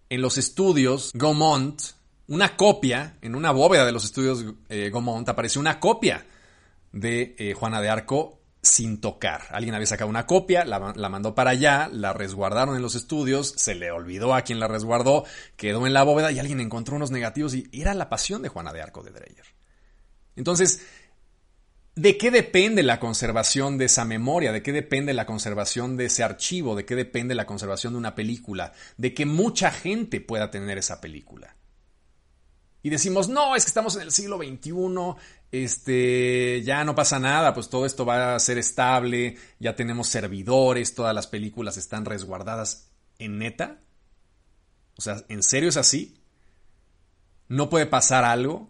en 0.08 0.22
los 0.22 0.38
estudios 0.38 1.10
Gaumont 1.16 1.82
una 2.28 2.56
copia, 2.58 3.18
en 3.24 3.34
una 3.34 3.50
bóveda 3.50 3.88
de 3.88 3.92
los 3.92 4.06
estudios 4.06 4.46
eh, 4.70 4.92
Gaumont 4.94 5.28
apareció 5.28 5.60
una 5.60 5.80
copia 5.80 6.28
de 6.92 7.34
eh, 7.40 7.56
Juana 7.56 7.82
de 7.82 7.90
Arco 7.90 8.39
sin 8.62 9.00
tocar. 9.00 9.44
Alguien 9.52 9.76
había 9.76 9.88
sacado 9.88 10.10
una 10.10 10.26
copia, 10.26 10.66
la, 10.66 10.80
mandó 11.10 11.34
para 11.36 11.52
allá, 11.52 11.90
la 11.92 12.14
resguardaron 12.14 12.76
en 12.76 12.82
los 12.82 12.96
estudios, 12.96 13.54
se 13.58 13.76
le 13.76 13.92
olvidó 13.92 14.34
a 14.34 14.42
quien 14.42 14.60
la 14.60 14.68
resguardó, 14.68 15.26
quedó 15.56 15.88
en 15.88 15.94
la 15.94 16.04
bóveda 16.04 16.32
y 16.32 16.40
alguien 16.40 16.60
encontró 16.60 16.96
unos 16.96 17.12
negativos 17.12 17.54
y 17.54 17.70
era 17.72 17.94
la 17.94 18.10
pasión 18.10 18.42
de 18.42 18.50
Juana 18.50 18.74
de 18.74 18.82
Arco 18.82 19.04
de 19.04 19.12
Dreyer. 19.12 19.46
Entonces, 20.36 20.82
¿De 22.00 22.18
qué 22.18 22.32
depende 22.32 22.82
la 22.82 22.98
conservación 22.98 23.78
de 23.78 23.86
esa 23.86 24.06
memoria? 24.06 24.54
¿De 24.54 24.64
qué 24.64 24.72
depende 24.72 25.14
la 25.14 25.26
conservación 25.26 25.98
de 25.98 26.06
ese 26.06 26.24
archivo? 26.24 26.74
¿De 26.74 26.86
qué 26.86 26.96
depende 26.96 27.36
la 27.36 27.46
conservación 27.46 27.92
de 27.92 28.00
una 28.00 28.16
película? 28.16 28.72
De 28.96 29.14
que 29.14 29.26
mucha 29.26 29.70
gente 29.70 30.22
pueda 30.22 30.50
tener 30.50 30.78
esa 30.78 31.02
película. 31.02 31.58
Y 32.82 32.90
decimos, 32.90 33.28
no, 33.28 33.54
es 33.54 33.66
que 33.66 33.70
estamos 33.70 33.98
en 33.98 34.04
el 34.04 34.12
siglo 34.12 34.38
XXI, 34.38 34.72
este, 35.52 36.62
ya 36.64 36.84
no 36.84 36.96
pasa 36.96 37.20
nada, 37.20 37.54
pues 37.54 37.70
todo 37.70 37.86
esto 37.86 38.06
va 38.06 38.36
a 38.36 38.40
ser 38.40 38.58
estable, 38.58 39.38
ya 39.60 39.76
tenemos 39.76 40.08
servidores, 40.08 40.94
todas 40.94 41.16
las 41.16 41.28
películas 41.28 41.78
están 41.78 42.06
resguardadas. 42.06 42.92
¿En 43.18 43.40
neta? 43.40 43.82
O 44.98 45.02
sea, 45.02 45.24
¿en 45.28 45.44
serio 45.44 45.70
es 45.70 45.78
así? 45.78 46.22
¿No 47.48 47.70
puede 47.70 47.88
pasar 47.88 48.26
algo? 48.26 48.70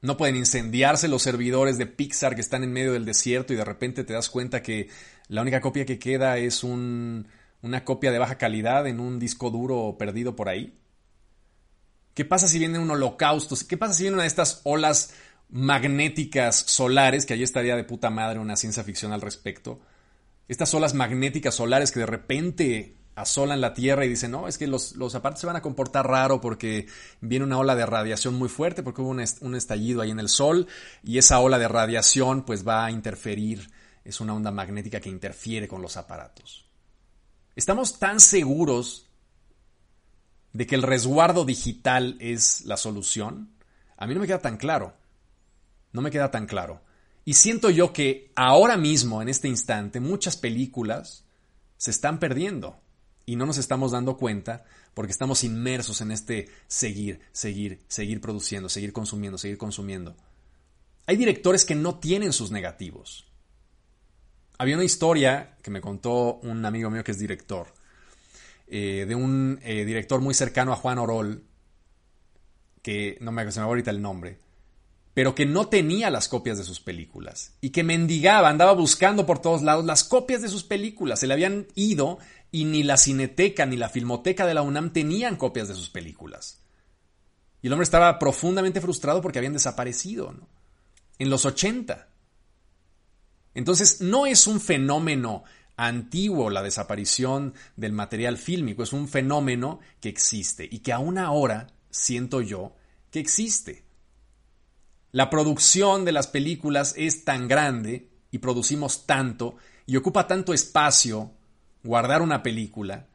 No 0.00 0.16
pueden 0.16 0.36
incendiarse 0.36 1.08
los 1.08 1.22
servidores 1.22 1.78
de 1.78 1.86
Pixar 1.86 2.34
que 2.34 2.40
están 2.40 2.64
en 2.64 2.72
medio 2.72 2.92
del 2.92 3.04
desierto 3.04 3.52
y 3.52 3.56
de 3.56 3.64
repente 3.64 4.02
te 4.02 4.14
das 4.14 4.30
cuenta 4.30 4.62
que 4.62 4.88
la 5.28 5.42
única 5.42 5.60
copia 5.60 5.84
que 5.84 5.98
queda 5.98 6.38
es 6.38 6.64
un, 6.64 7.28
una 7.60 7.84
copia 7.84 8.10
de 8.10 8.18
baja 8.18 8.38
calidad 8.38 8.86
en 8.86 8.98
un 8.98 9.18
disco 9.18 9.50
duro 9.50 9.96
perdido 9.98 10.34
por 10.34 10.48
ahí. 10.48 10.81
¿Qué 12.14 12.24
pasa 12.24 12.48
si 12.48 12.58
viene 12.58 12.78
un 12.78 12.90
holocausto? 12.90 13.56
¿Qué 13.66 13.76
pasa 13.76 13.94
si 13.94 14.04
viene 14.04 14.14
una 14.14 14.24
de 14.24 14.28
estas 14.28 14.60
olas 14.64 15.14
magnéticas 15.48 16.56
solares? 16.56 17.24
Que 17.24 17.34
allí 17.34 17.42
estaría 17.42 17.76
de 17.76 17.84
puta 17.84 18.10
madre 18.10 18.38
una 18.38 18.56
ciencia 18.56 18.84
ficción 18.84 19.12
al 19.12 19.22
respecto. 19.22 19.80
Estas 20.48 20.74
olas 20.74 20.92
magnéticas 20.92 21.54
solares 21.54 21.90
que 21.90 22.00
de 22.00 22.06
repente 22.06 22.96
asolan 23.14 23.60
la 23.60 23.74
Tierra 23.74 24.04
y 24.04 24.08
dicen, 24.08 24.30
no, 24.30 24.48
es 24.48 24.58
que 24.58 24.66
los, 24.66 24.96
los 24.96 25.14
aparatos 25.14 25.40
se 25.40 25.46
van 25.46 25.56
a 25.56 25.62
comportar 25.62 26.06
raro 26.06 26.40
porque 26.40 26.86
viene 27.20 27.44
una 27.44 27.58
ola 27.58 27.74
de 27.74 27.86
radiación 27.86 28.34
muy 28.34 28.48
fuerte, 28.48 28.82
porque 28.82 29.02
hubo 29.02 29.10
un, 29.10 29.24
un, 29.40 29.54
estallido 29.54 30.00
ahí 30.00 30.10
en 30.10 30.18
el 30.18 30.28
Sol 30.28 30.66
y 31.02 31.18
esa 31.18 31.40
ola 31.40 31.58
de 31.58 31.68
radiación 31.68 32.44
pues 32.44 32.66
va 32.66 32.86
a 32.86 32.90
interferir, 32.90 33.70
es 34.04 34.20
una 34.20 34.34
onda 34.34 34.50
magnética 34.50 35.00
que 35.00 35.10
interfiere 35.10 35.68
con 35.68 35.82
los 35.82 35.96
aparatos. 35.96 36.66
¿Estamos 37.54 37.98
tan 37.98 38.18
seguros 38.18 39.11
de 40.52 40.66
que 40.66 40.74
el 40.74 40.82
resguardo 40.82 41.44
digital 41.44 42.16
es 42.20 42.62
la 42.64 42.76
solución? 42.76 43.50
A 43.96 44.06
mí 44.06 44.14
no 44.14 44.20
me 44.20 44.26
queda 44.26 44.40
tan 44.40 44.56
claro. 44.56 44.94
No 45.92 46.02
me 46.02 46.10
queda 46.10 46.30
tan 46.30 46.46
claro. 46.46 46.82
Y 47.24 47.34
siento 47.34 47.70
yo 47.70 47.92
que 47.92 48.32
ahora 48.34 48.76
mismo, 48.76 49.22
en 49.22 49.28
este 49.28 49.48
instante, 49.48 50.00
muchas 50.00 50.36
películas 50.36 51.24
se 51.76 51.90
están 51.90 52.18
perdiendo 52.18 52.80
y 53.26 53.36
no 53.36 53.46
nos 53.46 53.58
estamos 53.58 53.92
dando 53.92 54.16
cuenta 54.16 54.64
porque 54.94 55.12
estamos 55.12 55.44
inmersos 55.44 56.00
en 56.00 56.10
este 56.10 56.48
seguir, 56.66 57.20
seguir, 57.32 57.80
seguir 57.88 58.20
produciendo, 58.20 58.68
seguir 58.68 58.92
consumiendo, 58.92 59.38
seguir 59.38 59.58
consumiendo. 59.58 60.16
Hay 61.06 61.16
directores 61.16 61.64
que 61.64 61.74
no 61.74 61.98
tienen 61.98 62.32
sus 62.32 62.50
negativos. 62.50 63.26
Había 64.58 64.76
una 64.76 64.84
historia 64.84 65.56
que 65.62 65.70
me 65.70 65.80
contó 65.80 66.40
un 66.42 66.64
amigo 66.64 66.90
mío 66.90 67.04
que 67.04 67.12
es 67.12 67.18
director, 67.18 67.72
eh, 68.74 69.04
de 69.06 69.14
un 69.14 69.60
eh, 69.62 69.84
director 69.84 70.22
muy 70.22 70.32
cercano 70.32 70.72
a 70.72 70.76
Juan 70.76 70.96
Orol, 70.96 71.44
que 72.80 73.18
no 73.20 73.30
me, 73.30 73.44
va 73.44 73.62
ahorita 73.64 73.90
el 73.90 74.00
nombre, 74.00 74.38
pero 75.12 75.34
que 75.34 75.44
no 75.44 75.68
tenía 75.68 76.08
las 76.08 76.26
copias 76.26 76.56
de 76.56 76.64
sus 76.64 76.80
películas 76.80 77.52
y 77.60 77.68
que 77.68 77.84
mendigaba, 77.84 78.48
andaba 78.48 78.72
buscando 78.72 79.26
por 79.26 79.40
todos 79.40 79.60
lados 79.60 79.84
las 79.84 80.04
copias 80.04 80.40
de 80.40 80.48
sus 80.48 80.64
películas. 80.64 81.20
Se 81.20 81.26
le 81.26 81.34
habían 81.34 81.66
ido 81.74 82.18
y 82.50 82.64
ni 82.64 82.82
la 82.82 82.96
Cineteca 82.96 83.66
ni 83.66 83.76
la 83.76 83.90
Filmoteca 83.90 84.46
de 84.46 84.54
la 84.54 84.62
UNAM 84.62 84.94
tenían 84.94 85.36
copias 85.36 85.68
de 85.68 85.74
sus 85.74 85.90
películas. 85.90 86.62
Y 87.60 87.66
el 87.66 87.74
hombre 87.74 87.84
estaba 87.84 88.18
profundamente 88.18 88.80
frustrado 88.80 89.20
porque 89.20 89.38
habían 89.38 89.52
desaparecido 89.52 90.32
¿no? 90.32 90.48
en 91.18 91.28
los 91.28 91.44
80. 91.44 92.08
Entonces, 93.52 94.00
no 94.00 94.24
es 94.24 94.46
un 94.46 94.62
fenómeno 94.62 95.44
antiguo 95.76 96.50
la 96.50 96.62
desaparición 96.62 97.54
del 97.76 97.92
material 97.92 98.38
fílmico, 98.38 98.82
es 98.82 98.92
un 98.92 99.08
fenómeno 99.08 99.80
que 100.00 100.08
existe 100.08 100.68
y 100.70 100.80
que 100.80 100.92
aún 100.92 101.18
ahora 101.18 101.68
siento 101.90 102.40
yo 102.40 102.74
que 103.10 103.20
existe. 103.20 103.84
La 105.12 105.28
producción 105.28 106.04
de 106.04 106.12
las 106.12 106.26
películas 106.26 106.94
es 106.96 107.24
tan 107.24 107.48
grande 107.48 108.08
y 108.30 108.38
producimos 108.38 109.06
tanto 109.06 109.56
y 109.86 109.96
ocupa 109.96 110.26
tanto 110.26 110.54
espacio 110.54 111.32
guardar 111.82 112.22
una 112.22 112.42
película 112.42 113.06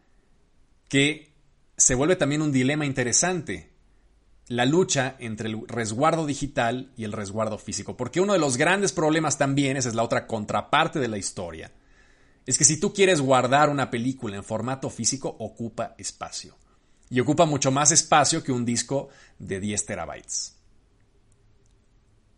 que 0.90 1.34
se 1.76 1.96
vuelve 1.96 2.16
también 2.16 2.42
un 2.42 2.52
dilema 2.52 2.86
interesante. 2.86 3.72
La 4.48 4.66
lucha 4.66 5.16
entre 5.20 5.50
el 5.50 5.68
resguardo 5.68 6.26
digital 6.26 6.92
y 6.96 7.04
el 7.04 7.12
resguardo 7.12 7.58
físico. 7.58 7.98
Porque 7.98 8.22
uno 8.22 8.34
de 8.34 8.40
los 8.40 8.58
grandes 8.58 8.94
problemas 8.94 9.38
también, 9.38 9.76
esa 9.76 9.90
es 9.90 9.96
la 9.96 10.04
otra 10.04 10.26
contraparte 10.26 11.00
de 11.00 11.10
la 11.10 11.18
historia, 11.18 11.72
es 12.48 12.58
que 12.58 12.64
si 12.64 12.80
tú 12.80 12.94
quieres 12.94 13.20
guardar 13.20 13.70
una 13.70 13.92
película 13.92 14.38
en 14.38 14.44
formato 14.44 14.90
físico, 14.90 15.36
ocupa 15.40 15.94
espacio. 15.98 16.56
Y 17.10 17.20
ocupa 17.20 17.46
mucho 17.46 17.72
más 17.72 17.92
espacio 17.92 18.42
que 18.42 18.54
un 18.54 18.66
disco 18.66 19.10
de 19.38 19.60
10 19.60 19.86
terabytes. 19.86 20.56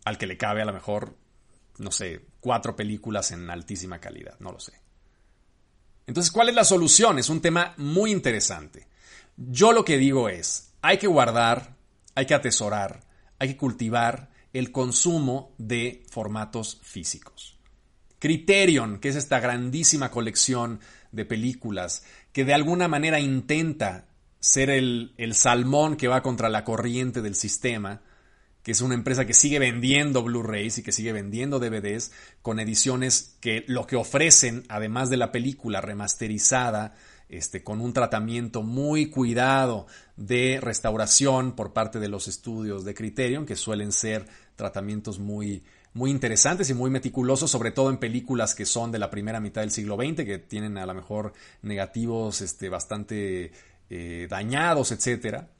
Al 0.04 0.18
que 0.18 0.26
le 0.26 0.36
cabe 0.36 0.62
a 0.62 0.64
lo 0.64 0.72
mejor, 0.72 1.16
no 1.78 1.92
sé, 1.92 2.26
cuatro 2.40 2.74
películas 2.74 3.30
en 3.30 3.48
altísima 3.50 4.00
calidad, 4.00 4.34
no 4.40 4.50
lo 4.50 4.58
sé. 4.58 4.72
Entonces, 6.08 6.32
¿cuál 6.32 6.48
es 6.48 6.56
la 6.56 6.64
solución? 6.64 7.20
Es 7.20 7.28
un 7.28 7.40
tema 7.40 7.74
muy 7.76 8.10
interesante. 8.10 8.88
Yo 9.36 9.70
lo 9.70 9.84
que 9.84 9.96
digo 9.96 10.28
es, 10.28 10.72
hay 10.82 10.98
que 10.98 11.06
guardar, 11.06 11.76
hay 12.16 12.26
que 12.26 12.34
atesorar, 12.34 13.04
hay 13.38 13.50
que 13.50 13.56
cultivar 13.56 14.30
el 14.52 14.72
consumo 14.72 15.54
de 15.56 16.04
formatos 16.10 16.80
físicos. 16.82 17.59
Criterion, 18.20 19.00
que 19.00 19.08
es 19.08 19.16
esta 19.16 19.40
grandísima 19.40 20.10
colección 20.10 20.78
de 21.10 21.24
películas 21.24 22.04
que 22.32 22.44
de 22.44 22.54
alguna 22.54 22.86
manera 22.86 23.18
intenta 23.18 24.06
ser 24.38 24.70
el, 24.70 25.14
el 25.16 25.34
salmón 25.34 25.96
que 25.96 26.06
va 26.06 26.22
contra 26.22 26.48
la 26.48 26.64
corriente 26.64 27.22
del 27.22 27.34
sistema, 27.34 28.02
que 28.62 28.72
es 28.72 28.80
una 28.82 28.94
empresa 28.94 29.26
que 29.26 29.34
sigue 29.34 29.58
vendiendo 29.58 30.22
Blu-rays 30.22 30.78
y 30.78 30.82
que 30.82 30.92
sigue 30.92 31.12
vendiendo 31.12 31.58
DVDs 31.58 32.12
con 32.42 32.60
ediciones 32.60 33.36
que 33.40 33.64
lo 33.66 33.86
que 33.86 33.96
ofrecen, 33.96 34.64
además 34.68 35.10
de 35.10 35.16
la 35.16 35.32
película 35.32 35.80
remasterizada, 35.80 36.94
este, 37.28 37.62
con 37.62 37.80
un 37.80 37.92
tratamiento 37.92 38.62
muy 38.62 39.08
cuidado 39.08 39.86
de 40.16 40.58
restauración 40.60 41.52
por 41.54 41.72
parte 41.72 42.00
de 42.00 42.08
los 42.08 42.28
estudios 42.28 42.84
de 42.84 42.94
Criterion, 42.94 43.46
que 43.46 43.56
suelen 43.56 43.92
ser 43.92 44.26
tratamientos 44.56 45.18
muy, 45.18 45.62
muy 45.92 46.10
interesantes 46.10 46.70
y 46.70 46.74
muy 46.74 46.90
meticulosos, 46.90 47.50
sobre 47.50 47.72
todo 47.72 47.90
en 47.90 47.98
películas 47.98 48.54
que 48.54 48.64
son 48.64 48.92
de 48.92 48.98
la 48.98 49.10
primera 49.10 49.40
mitad 49.40 49.62
del 49.62 49.70
siglo 49.70 49.96
XX, 49.96 50.24
que 50.24 50.38
tienen 50.38 50.78
a 50.78 50.86
lo 50.86 50.94
mejor 50.94 51.32
negativos 51.62 52.40
este, 52.40 52.68
bastante 52.68 53.52
eh, 53.88 54.26
dañados, 54.30 54.92
etcétera, 54.92 55.50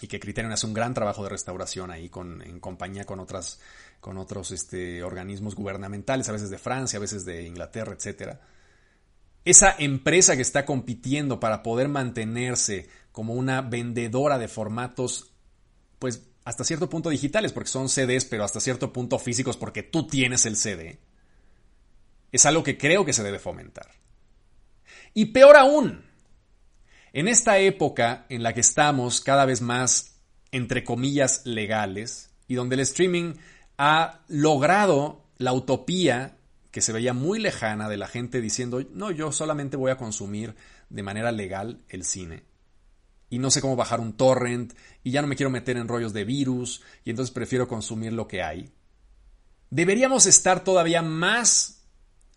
y 0.00 0.08
que 0.08 0.18
Criterion 0.18 0.52
hace 0.52 0.66
un 0.66 0.74
gran 0.74 0.94
trabajo 0.94 1.22
de 1.22 1.30
restauración 1.30 1.90
ahí 1.90 2.08
con, 2.08 2.42
en 2.42 2.60
compañía 2.60 3.04
con 3.04 3.20
otras 3.20 3.60
con 4.00 4.18
otros 4.18 4.52
este, 4.52 5.02
organismos 5.02 5.54
gubernamentales, 5.54 6.28
a 6.28 6.32
veces 6.32 6.50
de 6.50 6.58
Francia, 6.58 6.98
a 6.98 7.00
veces 7.00 7.24
de 7.24 7.42
Inglaterra, 7.42 7.92
etcétera. 7.92 8.40
Esa 9.44 9.74
empresa 9.78 10.36
que 10.36 10.42
está 10.42 10.64
compitiendo 10.64 11.40
para 11.40 11.62
poder 11.62 11.88
mantenerse 11.88 12.88
como 13.10 13.34
una 13.34 13.62
vendedora 13.62 14.38
de 14.38 14.48
formatos, 14.48 15.32
pues 15.98 16.28
hasta 16.46 16.62
cierto 16.62 16.88
punto 16.88 17.10
digitales, 17.10 17.52
porque 17.52 17.68
son 17.68 17.88
CDs, 17.88 18.24
pero 18.24 18.44
hasta 18.44 18.60
cierto 18.60 18.92
punto 18.92 19.18
físicos, 19.18 19.56
porque 19.56 19.82
tú 19.82 20.06
tienes 20.06 20.46
el 20.46 20.54
CD, 20.54 21.00
es 22.30 22.46
algo 22.46 22.62
que 22.62 22.78
creo 22.78 23.04
que 23.04 23.12
se 23.12 23.24
debe 23.24 23.40
fomentar. 23.40 23.90
Y 25.12 25.26
peor 25.26 25.56
aún, 25.56 26.04
en 27.12 27.26
esta 27.26 27.58
época 27.58 28.26
en 28.28 28.44
la 28.44 28.54
que 28.54 28.60
estamos 28.60 29.20
cada 29.20 29.44
vez 29.44 29.60
más, 29.60 30.20
entre 30.52 30.84
comillas, 30.84 31.44
legales, 31.44 32.30
y 32.46 32.54
donde 32.54 32.76
el 32.76 32.80
streaming 32.82 33.34
ha 33.76 34.20
logrado 34.28 35.24
la 35.38 35.52
utopía 35.52 36.36
que 36.70 36.80
se 36.80 36.92
veía 36.92 37.12
muy 37.12 37.40
lejana 37.40 37.88
de 37.88 37.96
la 37.96 38.06
gente 38.06 38.40
diciendo, 38.40 38.86
no, 38.92 39.10
yo 39.10 39.32
solamente 39.32 39.76
voy 39.76 39.90
a 39.90 39.96
consumir 39.96 40.54
de 40.90 41.02
manera 41.02 41.32
legal 41.32 41.80
el 41.88 42.04
cine 42.04 42.44
y 43.28 43.38
no 43.38 43.50
sé 43.50 43.60
cómo 43.60 43.76
bajar 43.76 44.00
un 44.00 44.12
torrent 44.12 44.74
y 45.02 45.10
ya 45.10 45.22
no 45.22 45.28
me 45.28 45.36
quiero 45.36 45.50
meter 45.50 45.76
en 45.76 45.88
rollos 45.88 46.12
de 46.12 46.24
virus 46.24 46.82
y 47.04 47.10
entonces 47.10 47.34
prefiero 47.34 47.68
consumir 47.68 48.12
lo 48.12 48.28
que 48.28 48.42
hay. 48.42 48.72
Deberíamos 49.70 50.26
estar 50.26 50.62
todavía 50.62 51.02
más 51.02 51.82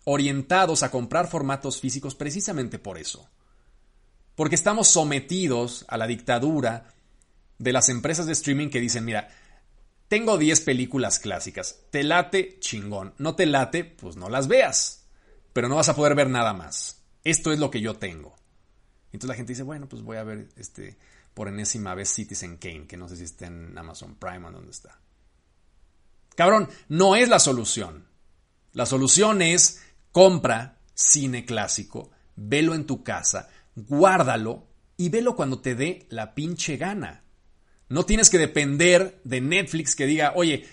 orientados 0.04 0.82
a 0.82 0.90
comprar 0.90 1.28
formatos 1.28 1.80
físicos 1.80 2.14
precisamente 2.14 2.78
por 2.78 2.98
eso. 2.98 3.28
Porque 4.34 4.54
estamos 4.54 4.88
sometidos 4.88 5.84
a 5.88 5.96
la 5.96 6.06
dictadura 6.06 6.94
de 7.58 7.72
las 7.72 7.88
empresas 7.88 8.26
de 8.26 8.32
streaming 8.32 8.70
que 8.70 8.80
dicen, 8.80 9.04
mira, 9.04 9.28
tengo 10.08 10.38
10 10.38 10.62
películas 10.62 11.18
clásicas, 11.18 11.82
te 11.90 12.02
late, 12.02 12.58
chingón, 12.58 13.14
no 13.18 13.36
te 13.36 13.46
late, 13.46 13.84
pues 13.84 14.16
no 14.16 14.28
las 14.28 14.48
veas, 14.48 15.04
pero 15.52 15.68
no 15.68 15.76
vas 15.76 15.88
a 15.88 15.94
poder 15.94 16.14
ver 16.14 16.30
nada 16.30 16.52
más. 16.52 17.02
Esto 17.22 17.52
es 17.52 17.58
lo 17.58 17.70
que 17.70 17.80
yo 17.80 17.94
tengo. 17.94 18.39
Entonces 19.12 19.28
la 19.28 19.34
gente 19.34 19.52
dice, 19.52 19.62
bueno, 19.62 19.88
pues 19.88 20.02
voy 20.02 20.16
a 20.16 20.24
ver 20.24 20.48
este 20.56 20.96
por 21.34 21.48
enésima 21.48 21.94
vez 21.94 22.10
Citizen 22.10 22.56
Kane, 22.56 22.86
que 22.86 22.96
no 22.96 23.08
sé 23.08 23.16
si 23.16 23.24
está 23.24 23.46
en 23.46 23.76
Amazon 23.76 24.16
Prime 24.16 24.46
o 24.46 24.50
dónde 24.50 24.70
está. 24.70 24.98
Cabrón, 26.34 26.68
no 26.88 27.16
es 27.16 27.28
la 27.28 27.38
solución. 27.38 28.06
La 28.72 28.86
solución 28.86 29.42
es 29.42 29.82
compra 30.12 30.78
cine 30.94 31.44
clásico, 31.44 32.10
velo 32.36 32.74
en 32.74 32.86
tu 32.86 33.02
casa, 33.02 33.48
guárdalo 33.74 34.66
y 34.96 35.08
velo 35.08 35.34
cuando 35.34 35.60
te 35.60 35.74
dé 35.74 36.06
la 36.10 36.34
pinche 36.34 36.76
gana. 36.76 37.24
No 37.88 38.04
tienes 38.06 38.30
que 38.30 38.38
depender 38.38 39.20
de 39.24 39.40
Netflix 39.40 39.96
que 39.96 40.06
diga, 40.06 40.32
oye, 40.36 40.68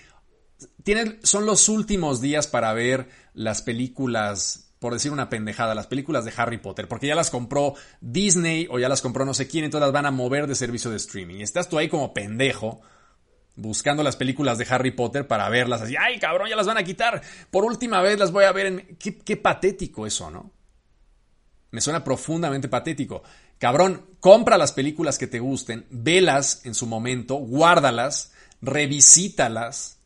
son 1.22 1.46
los 1.46 1.68
últimos 1.68 2.20
días 2.20 2.46
para 2.46 2.72
ver 2.72 3.08
las 3.34 3.62
películas 3.62 4.67
por 4.78 4.92
decir 4.92 5.12
una 5.12 5.28
pendejada, 5.28 5.74
las 5.74 5.86
películas 5.86 6.24
de 6.24 6.32
Harry 6.36 6.58
Potter, 6.58 6.88
porque 6.88 7.06
ya 7.06 7.14
las 7.14 7.30
compró 7.30 7.74
Disney 8.00 8.68
o 8.70 8.78
ya 8.78 8.88
las 8.88 9.02
compró 9.02 9.24
no 9.24 9.34
sé 9.34 9.48
quién, 9.48 9.64
entonces 9.64 9.86
las 9.86 9.92
van 9.92 10.06
a 10.06 10.10
mover 10.10 10.46
de 10.46 10.54
servicio 10.54 10.90
de 10.90 10.96
streaming. 10.96 11.36
Y 11.36 11.42
estás 11.42 11.68
tú 11.68 11.78
ahí 11.78 11.88
como 11.88 12.14
pendejo 12.14 12.80
buscando 13.56 14.04
las 14.04 14.16
películas 14.16 14.56
de 14.56 14.66
Harry 14.70 14.92
Potter 14.92 15.26
para 15.26 15.48
verlas 15.48 15.82
así, 15.82 15.96
ay 15.98 16.18
cabrón, 16.20 16.48
ya 16.48 16.54
las 16.54 16.66
van 16.66 16.78
a 16.78 16.84
quitar, 16.84 17.22
por 17.50 17.64
última 17.64 18.00
vez 18.00 18.18
las 18.18 18.30
voy 18.30 18.44
a 18.44 18.52
ver 18.52 18.66
en... 18.66 18.96
Qué, 18.98 19.18
qué 19.18 19.36
patético 19.36 20.06
eso, 20.06 20.30
¿no? 20.30 20.52
Me 21.70 21.80
suena 21.80 22.02
profundamente 22.02 22.68
patético. 22.68 23.22
Cabrón, 23.58 24.06
compra 24.20 24.56
las 24.56 24.72
películas 24.72 25.18
que 25.18 25.26
te 25.26 25.40
gusten, 25.40 25.86
velas 25.90 26.64
en 26.64 26.74
su 26.74 26.86
momento, 26.86 27.34
guárdalas, 27.34 28.32
revisítalas, 28.62 29.97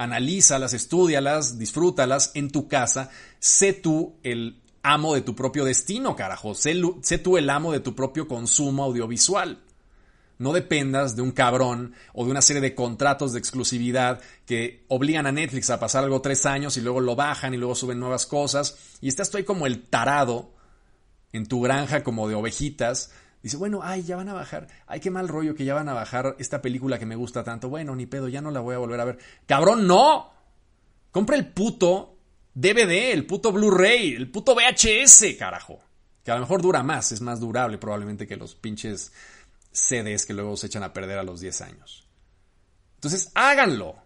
analízalas, 0.00 0.72
estudialas, 0.72 1.58
disfrútalas 1.58 2.30
en 2.34 2.50
tu 2.50 2.68
casa, 2.68 3.10
sé 3.38 3.74
tú 3.74 4.14
el 4.22 4.62
amo 4.82 5.14
de 5.14 5.20
tu 5.20 5.36
propio 5.36 5.66
destino, 5.66 6.16
carajo, 6.16 6.54
sé, 6.54 6.74
tú 7.22 7.36
el 7.36 7.50
amo 7.50 7.70
de 7.70 7.80
tu 7.80 7.94
propio 7.94 8.26
consumo 8.26 8.84
audiovisual. 8.84 9.62
No 10.38 10.54
dependas 10.54 11.16
de 11.16 11.22
un 11.22 11.32
cabrón 11.32 11.92
o 12.14 12.24
de 12.24 12.30
una 12.30 12.40
serie 12.40 12.62
de 12.62 12.74
contratos 12.74 13.34
de 13.34 13.40
exclusividad 13.40 14.22
que 14.46 14.86
obligan 14.88 15.26
a 15.26 15.32
Netflix 15.32 15.68
a 15.68 15.78
pasar 15.78 16.02
algo 16.02 16.22
tres 16.22 16.46
años 16.46 16.78
y 16.78 16.80
luego 16.80 17.00
lo 17.00 17.14
bajan 17.14 17.52
y 17.52 17.58
luego 17.58 17.74
suben 17.74 18.00
nuevas 18.00 18.24
cosas. 18.24 18.78
Y 19.02 19.08
estás 19.08 19.28
tú 19.28 19.36
ahí 19.36 19.44
como 19.44 19.66
el 19.66 19.82
tarado 19.82 20.54
en 21.34 21.44
tu 21.44 21.60
granja 21.60 22.02
como 22.02 22.26
de 22.26 22.36
ovejitas 22.36 23.12
Dice, 23.42 23.56
bueno, 23.56 23.80
ay, 23.82 24.02
ya 24.02 24.16
van 24.16 24.28
a 24.28 24.34
bajar. 24.34 24.68
Ay, 24.86 25.00
qué 25.00 25.10
mal 25.10 25.28
rollo 25.28 25.54
que 25.54 25.64
ya 25.64 25.74
van 25.74 25.88
a 25.88 25.94
bajar 25.94 26.36
esta 26.38 26.60
película 26.60 26.98
que 26.98 27.06
me 27.06 27.16
gusta 27.16 27.42
tanto. 27.42 27.68
Bueno, 27.68 27.96
ni 27.96 28.06
pedo, 28.06 28.28
ya 28.28 28.42
no 28.42 28.50
la 28.50 28.60
voy 28.60 28.74
a 28.74 28.78
volver 28.78 29.00
a 29.00 29.04
ver. 29.04 29.18
Cabrón, 29.46 29.86
no. 29.86 30.30
Compra 31.10 31.36
el 31.36 31.48
puto 31.48 32.18
DVD, 32.54 33.12
el 33.12 33.26
puto 33.26 33.52
Blu-ray, 33.52 34.14
el 34.14 34.30
puto 34.30 34.54
VHS, 34.54 35.36
carajo. 35.38 35.80
Que 36.22 36.30
a 36.30 36.34
lo 36.34 36.42
mejor 36.42 36.60
dura 36.60 36.82
más, 36.82 37.12
es 37.12 37.22
más 37.22 37.40
durable 37.40 37.78
probablemente 37.78 38.26
que 38.26 38.36
los 38.36 38.54
pinches 38.54 39.12
CDs 39.72 40.26
que 40.26 40.34
luego 40.34 40.56
se 40.56 40.66
echan 40.66 40.82
a 40.82 40.92
perder 40.92 41.18
a 41.18 41.22
los 41.22 41.40
10 41.40 41.60
años. 41.62 42.06
Entonces, 42.96 43.30
háganlo. 43.34 43.96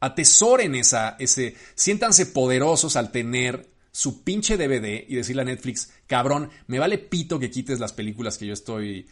Atesoren 0.00 0.74
esa, 0.74 1.16
ese, 1.18 1.56
siéntanse 1.74 2.26
poderosos 2.26 2.96
al 2.96 3.10
tener 3.10 3.73
su 3.94 4.24
pinche 4.24 4.56
DVD 4.56 5.04
y 5.08 5.14
decirle 5.14 5.42
a 5.42 5.44
Netflix, 5.44 5.92
cabrón, 6.08 6.50
me 6.66 6.80
vale 6.80 6.98
pito 6.98 7.38
que 7.38 7.48
quites 7.48 7.78
las 7.78 7.92
películas 7.92 8.36
que 8.36 8.46
yo 8.46 8.52
estoy, 8.52 9.06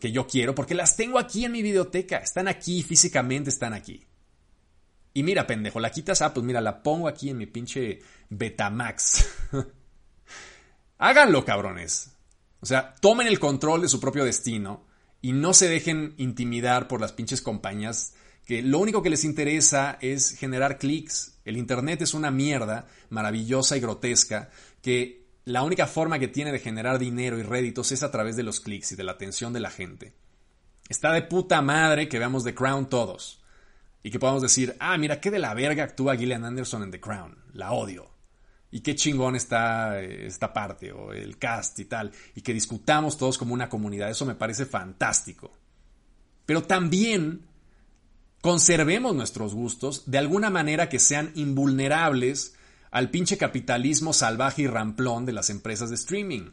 que 0.00 0.10
yo 0.10 0.26
quiero, 0.26 0.56
porque 0.56 0.74
las 0.74 0.96
tengo 0.96 1.20
aquí 1.20 1.44
en 1.44 1.52
mi 1.52 1.62
videoteca, 1.62 2.18
están 2.18 2.48
aquí, 2.48 2.82
físicamente 2.82 3.50
están 3.50 3.74
aquí. 3.74 4.04
Y 5.12 5.22
mira, 5.22 5.46
pendejo, 5.46 5.78
la 5.78 5.92
quitas, 5.92 6.20
ah, 6.20 6.34
pues 6.34 6.44
mira, 6.44 6.60
la 6.60 6.82
pongo 6.82 7.06
aquí 7.06 7.30
en 7.30 7.38
mi 7.38 7.46
pinche 7.46 8.00
Betamax. 8.28 9.24
Háganlo, 10.98 11.44
cabrones. 11.44 12.10
O 12.58 12.66
sea, 12.66 12.92
tomen 13.00 13.28
el 13.28 13.38
control 13.38 13.82
de 13.82 13.88
su 13.88 14.00
propio 14.00 14.24
destino 14.24 14.84
y 15.22 15.30
no 15.30 15.54
se 15.54 15.68
dejen 15.68 16.14
intimidar 16.16 16.88
por 16.88 17.00
las 17.00 17.12
pinches 17.12 17.40
compañías 17.40 18.14
que 18.44 18.62
lo 18.62 18.78
único 18.78 19.02
que 19.02 19.10
les 19.10 19.24
interesa 19.24 19.98
es 20.00 20.36
generar 20.36 20.78
clics. 20.78 21.38
El 21.44 21.56
Internet 21.56 22.02
es 22.02 22.14
una 22.14 22.30
mierda 22.30 22.86
maravillosa 23.10 23.76
y 23.76 23.80
grotesca 23.80 24.50
que 24.82 25.24
la 25.44 25.62
única 25.62 25.86
forma 25.86 26.18
que 26.18 26.28
tiene 26.28 26.52
de 26.52 26.58
generar 26.58 26.98
dinero 26.98 27.38
y 27.38 27.42
réditos 27.42 27.92
es 27.92 28.02
a 28.02 28.10
través 28.10 28.36
de 28.36 28.42
los 28.42 28.60
clics 28.60 28.92
y 28.92 28.96
de 28.96 29.04
la 29.04 29.12
atención 29.12 29.52
de 29.52 29.60
la 29.60 29.70
gente. 29.70 30.14
Está 30.88 31.12
de 31.12 31.22
puta 31.22 31.62
madre 31.62 32.08
que 32.08 32.18
veamos 32.18 32.44
The 32.44 32.54
Crown 32.54 32.88
todos. 32.88 33.42
Y 34.02 34.10
que 34.10 34.18
podamos 34.18 34.42
decir, 34.42 34.76
ah, 34.80 34.98
mira, 34.98 35.20
qué 35.20 35.30
de 35.30 35.38
la 35.38 35.54
verga 35.54 35.84
actúa 35.84 36.16
Gillian 36.16 36.44
Anderson 36.44 36.82
en 36.82 36.90
The 36.90 37.00
Crown. 37.00 37.38
La 37.54 37.72
odio. 37.72 38.10
Y 38.70 38.80
qué 38.80 38.94
chingón 38.94 39.34
está 39.36 40.02
eh, 40.02 40.26
esta 40.26 40.52
parte, 40.52 40.92
o 40.92 41.12
el 41.12 41.38
cast 41.38 41.78
y 41.78 41.86
tal. 41.86 42.12
Y 42.34 42.42
que 42.42 42.52
discutamos 42.52 43.16
todos 43.16 43.38
como 43.38 43.54
una 43.54 43.68
comunidad. 43.68 44.10
Eso 44.10 44.26
me 44.26 44.34
parece 44.34 44.66
fantástico. 44.66 45.56
Pero 46.44 46.64
también 46.64 47.46
conservemos 48.44 49.16
nuestros 49.16 49.54
gustos 49.54 50.02
de 50.04 50.18
alguna 50.18 50.50
manera 50.50 50.90
que 50.90 50.98
sean 50.98 51.32
invulnerables 51.34 52.54
al 52.90 53.08
pinche 53.08 53.38
capitalismo 53.38 54.12
salvaje 54.12 54.60
y 54.60 54.66
ramplón 54.66 55.24
de 55.24 55.32
las 55.32 55.48
empresas 55.48 55.88
de 55.88 55.94
streaming. 55.94 56.50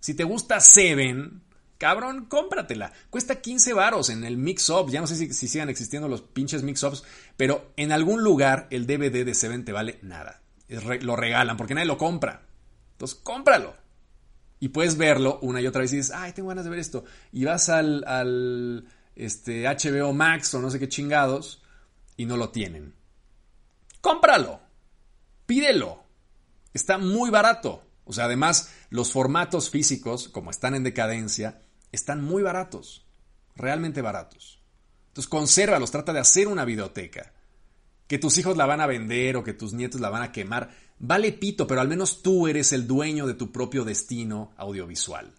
Si 0.00 0.14
te 0.14 0.24
gusta 0.24 0.58
Seven, 0.58 1.44
cabrón, 1.78 2.24
cómpratela. 2.24 2.92
Cuesta 3.08 3.40
15 3.40 3.72
varos 3.72 4.10
en 4.10 4.24
el 4.24 4.36
mix-up. 4.36 4.90
Ya 4.90 5.00
no 5.00 5.06
sé 5.06 5.14
si, 5.14 5.46
sigan 5.46 5.68
existiendo 5.68 6.08
los 6.08 6.22
pinches 6.22 6.64
mix-ups, 6.64 7.04
pero 7.36 7.70
en 7.76 7.92
algún 7.92 8.24
lugar 8.24 8.66
el 8.70 8.88
DVD 8.88 9.24
de 9.24 9.34
Seven 9.34 9.64
te 9.64 9.70
vale 9.70 10.00
nada. 10.02 10.42
lo 11.02 11.14
regalan 11.14 11.56
porque 11.56 11.74
nadie 11.74 11.86
lo 11.86 11.98
compra. 11.98 12.48
Entonces, 12.94 13.20
cómpralo. 13.22 13.76
Y 14.58 14.70
puedes 14.70 14.96
verlo 14.96 15.38
una 15.40 15.60
y 15.60 15.68
otra 15.68 15.82
vez 15.82 15.92
y 15.92 15.98
dices, 15.98 16.12
ay, 16.16 16.32
tengo 16.32 16.48
ganas 16.48 16.64
de 16.64 16.70
ver 16.70 16.80
esto. 16.80 17.04
Y 17.30 17.44
vas 17.44 17.68
al 17.68 18.84
este, 19.16 19.64
HBO 19.64 20.12
Max 20.12 20.54
o 20.54 20.60
no 20.60 20.70
sé 20.70 20.78
qué 20.78 20.88
chingados 20.88 21.62
y 22.16 22.26
no 22.26 22.36
lo 22.36 22.50
tienen. 22.50 22.94
Cómpralo. 24.00 24.60
Pídelo. 25.46 26.04
Está 26.72 26.98
muy 26.98 27.30
barato. 27.30 27.82
O 28.04 28.12
sea, 28.12 28.26
además, 28.26 28.72
los 28.90 29.12
formatos 29.12 29.70
físicos, 29.70 30.28
como 30.28 30.50
están 30.50 30.74
en 30.74 30.84
decadencia, 30.84 31.62
están 31.92 32.22
muy 32.22 32.42
baratos. 32.42 33.06
Realmente 33.56 34.02
baratos. 34.02 34.62
Entonces, 35.08 35.28
consérvalos, 35.28 35.90
trata 35.90 36.12
de 36.12 36.20
hacer 36.20 36.48
una 36.48 36.64
videoteca. 36.64 37.32
Que 38.06 38.18
tus 38.18 38.36
hijos 38.36 38.56
la 38.56 38.66
van 38.66 38.80
a 38.80 38.86
vender 38.86 39.36
o 39.36 39.44
que 39.44 39.54
tus 39.54 39.72
nietos 39.72 40.00
la 40.00 40.10
van 40.10 40.22
a 40.22 40.32
quemar. 40.32 40.70
Vale 40.98 41.32
pito, 41.32 41.66
pero 41.66 41.80
al 41.80 41.88
menos 41.88 42.22
tú 42.22 42.46
eres 42.46 42.72
el 42.72 42.86
dueño 42.86 43.26
de 43.26 43.34
tu 43.34 43.52
propio 43.52 43.84
destino 43.84 44.52
audiovisual. 44.56 45.32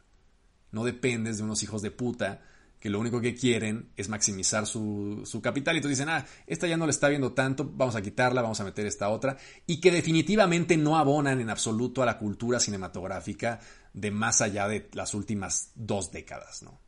No 0.71 0.83
dependes 0.83 1.37
de 1.37 1.43
unos 1.43 1.61
hijos 1.61 1.81
de 1.81 1.91
puta 1.91 2.41
que 2.85 2.91
lo 2.91 2.99
único 2.99 3.19
que 3.19 3.33
quieren 3.33 3.89
es 3.97 4.09
maximizar 4.09 4.67
su, 4.67 5.23
su, 5.25 5.41
capital. 5.41 5.73
Y 5.73 5.77
entonces 5.79 5.97
dicen, 5.97 6.13
ah, 6.13 6.23
esta 6.45 6.67
ya 6.67 6.77
no 6.77 6.85
le 6.85 6.91
está 6.91 7.09
viendo 7.09 7.33
tanto, 7.33 7.67
vamos 7.67 7.95
a 7.95 8.01
quitarla, 8.03 8.43
vamos 8.43 8.59
a 8.59 8.63
meter 8.63 8.85
esta 8.85 9.09
otra. 9.09 9.37
Y 9.65 9.81
que 9.81 9.89
definitivamente 9.89 10.77
no 10.77 10.95
abonan 10.95 11.41
en 11.41 11.49
absoluto 11.49 12.03
a 12.03 12.05
la 12.05 12.19
cultura 12.19 12.59
cinematográfica 12.59 13.59
de 13.91 14.11
más 14.11 14.41
allá 14.41 14.67
de 14.67 14.87
las 14.93 15.15
últimas 15.15 15.71
dos 15.73 16.11
décadas, 16.11 16.61
¿no? 16.61 16.79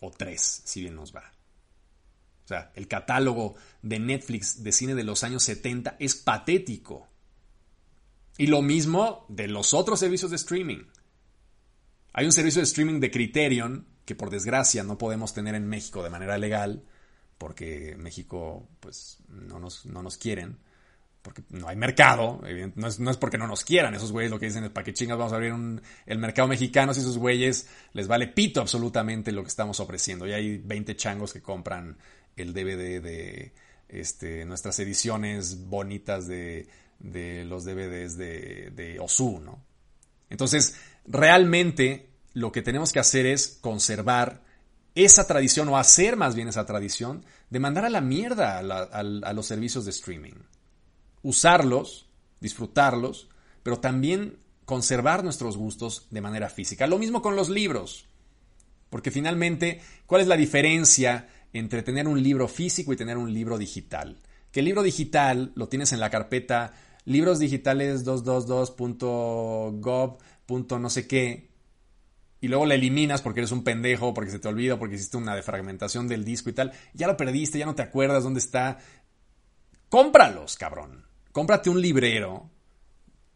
O 0.00 0.10
tres, 0.10 0.62
si 0.64 0.80
bien 0.80 0.96
nos 0.96 1.14
va. 1.14 1.32
O 2.44 2.48
sea, 2.48 2.72
el 2.74 2.88
catálogo 2.88 3.54
de 3.82 4.00
Netflix 4.00 4.64
de 4.64 4.72
cine 4.72 4.96
de 4.96 5.04
los 5.04 5.22
años 5.22 5.44
70 5.44 5.94
es 6.00 6.16
patético. 6.16 7.06
Y 8.36 8.48
lo 8.48 8.62
mismo 8.62 9.26
de 9.28 9.46
los 9.46 9.74
otros 9.74 10.00
servicios 10.00 10.32
de 10.32 10.38
streaming. 10.38 10.86
Hay 12.14 12.26
un 12.26 12.32
servicio 12.32 12.60
de 12.60 12.64
streaming 12.64 12.98
de 12.98 13.12
Criterion 13.12 13.95
que 14.06 14.14
por 14.14 14.30
desgracia 14.30 14.82
no 14.82 14.96
podemos 14.96 15.34
tener 15.34 15.54
en 15.54 15.68
México 15.68 16.02
de 16.02 16.10
manera 16.10 16.38
legal, 16.38 16.84
porque 17.36 17.96
México 17.98 18.66
pues 18.80 19.18
no 19.28 19.58
nos, 19.58 19.84
no 19.84 20.02
nos 20.02 20.16
quieren, 20.16 20.58
porque 21.20 21.42
no 21.50 21.68
hay 21.68 21.76
mercado, 21.76 22.40
no 22.76 22.86
es, 22.86 23.00
no 23.00 23.10
es, 23.10 23.16
porque 23.16 23.36
no 23.36 23.48
nos 23.48 23.64
quieran, 23.64 23.94
esos 23.94 24.12
güeyes 24.12 24.30
lo 24.30 24.38
que 24.38 24.46
dicen 24.46 24.62
es 24.62 24.70
para 24.70 24.84
qué 24.84 24.94
chingas 24.94 25.18
vamos 25.18 25.32
a 25.32 25.36
abrir 25.36 25.52
un, 25.52 25.82
el 26.06 26.18
mercado 26.18 26.46
mexicano 26.46 26.94
si 26.94 27.00
esos 27.00 27.18
güeyes 27.18 27.68
les 27.92 28.06
vale 28.06 28.28
pito 28.28 28.60
absolutamente 28.60 29.32
lo 29.32 29.42
que 29.42 29.48
estamos 29.48 29.80
ofreciendo. 29.80 30.26
Y 30.26 30.32
hay 30.32 30.58
20 30.58 30.94
changos 30.94 31.32
que 31.32 31.42
compran 31.42 31.98
el 32.36 32.54
DVD 32.54 33.02
de 33.02 33.52
este, 33.88 34.44
nuestras 34.44 34.78
ediciones 34.78 35.66
bonitas 35.66 36.28
de, 36.28 36.68
de 37.00 37.44
los 37.44 37.64
DVDs 37.64 38.16
de, 38.16 38.70
de 38.70 39.00
Osu, 39.00 39.40
¿no? 39.40 39.64
Entonces, 40.30 40.76
realmente 41.06 42.15
lo 42.36 42.52
que 42.52 42.60
tenemos 42.60 42.92
que 42.92 42.98
hacer 42.98 43.24
es 43.24 43.56
conservar 43.62 44.42
esa 44.94 45.26
tradición 45.26 45.70
o 45.70 45.78
hacer 45.78 46.16
más 46.16 46.34
bien 46.34 46.48
esa 46.48 46.66
tradición 46.66 47.24
de 47.48 47.60
mandar 47.60 47.86
a 47.86 47.90
la 47.90 48.02
mierda 48.02 48.58
a, 48.58 49.32
los 49.32 49.46
servicios 49.46 49.86
de 49.86 49.90
streaming. 49.90 50.34
Usarlos, 51.22 52.10
disfrutarlos, 52.38 53.30
pero 53.62 53.80
también 53.80 54.38
conservar 54.66 55.24
nuestros 55.24 55.56
gustos 55.56 56.08
de 56.10 56.20
manera 56.20 56.50
física. 56.50 56.86
Lo 56.86 56.98
mismo 56.98 57.22
con 57.22 57.36
los 57.36 57.48
libros. 57.48 58.06
Porque 58.90 59.10
finalmente, 59.10 59.80
¿cuál 60.04 60.20
es 60.20 60.26
la 60.26 60.36
diferencia 60.36 61.30
entre 61.54 61.82
tener 61.82 62.06
un 62.06 62.22
libro 62.22 62.48
físico 62.48 62.92
y 62.92 62.96
tener 62.96 63.16
un 63.16 63.32
libro 63.32 63.56
digital? 63.56 64.18
Que 64.52 64.60
el 64.60 64.66
libro 64.66 64.82
digital 64.82 65.52
lo 65.54 65.70
tienes 65.70 65.94
en 65.94 66.00
la 66.00 66.10
carpeta 66.10 66.74
libros 67.06 67.38
digitales 67.38 68.04
222.gov. 68.04 70.78
no 70.78 70.90
sé 70.90 71.06
qué, 71.06 71.55
y 72.46 72.48
luego 72.48 72.64
la 72.64 72.76
eliminas 72.76 73.22
porque 73.22 73.40
eres 73.40 73.50
un 73.50 73.64
pendejo, 73.64 74.14
porque 74.14 74.30
se 74.30 74.38
te 74.38 74.46
olvida, 74.46 74.78
porque 74.78 74.94
hiciste 74.94 75.16
una 75.16 75.34
defragmentación 75.34 76.06
del 76.06 76.24
disco 76.24 76.48
y 76.48 76.52
tal, 76.52 76.72
ya 76.94 77.08
lo 77.08 77.16
perdiste, 77.16 77.58
ya 77.58 77.66
no 77.66 77.74
te 77.74 77.82
acuerdas 77.82 78.22
dónde 78.22 78.38
está. 78.38 78.78
Cómpralos, 79.88 80.56
cabrón. 80.56 81.04
Cómprate 81.32 81.70
un 81.70 81.80
librero, 81.80 82.48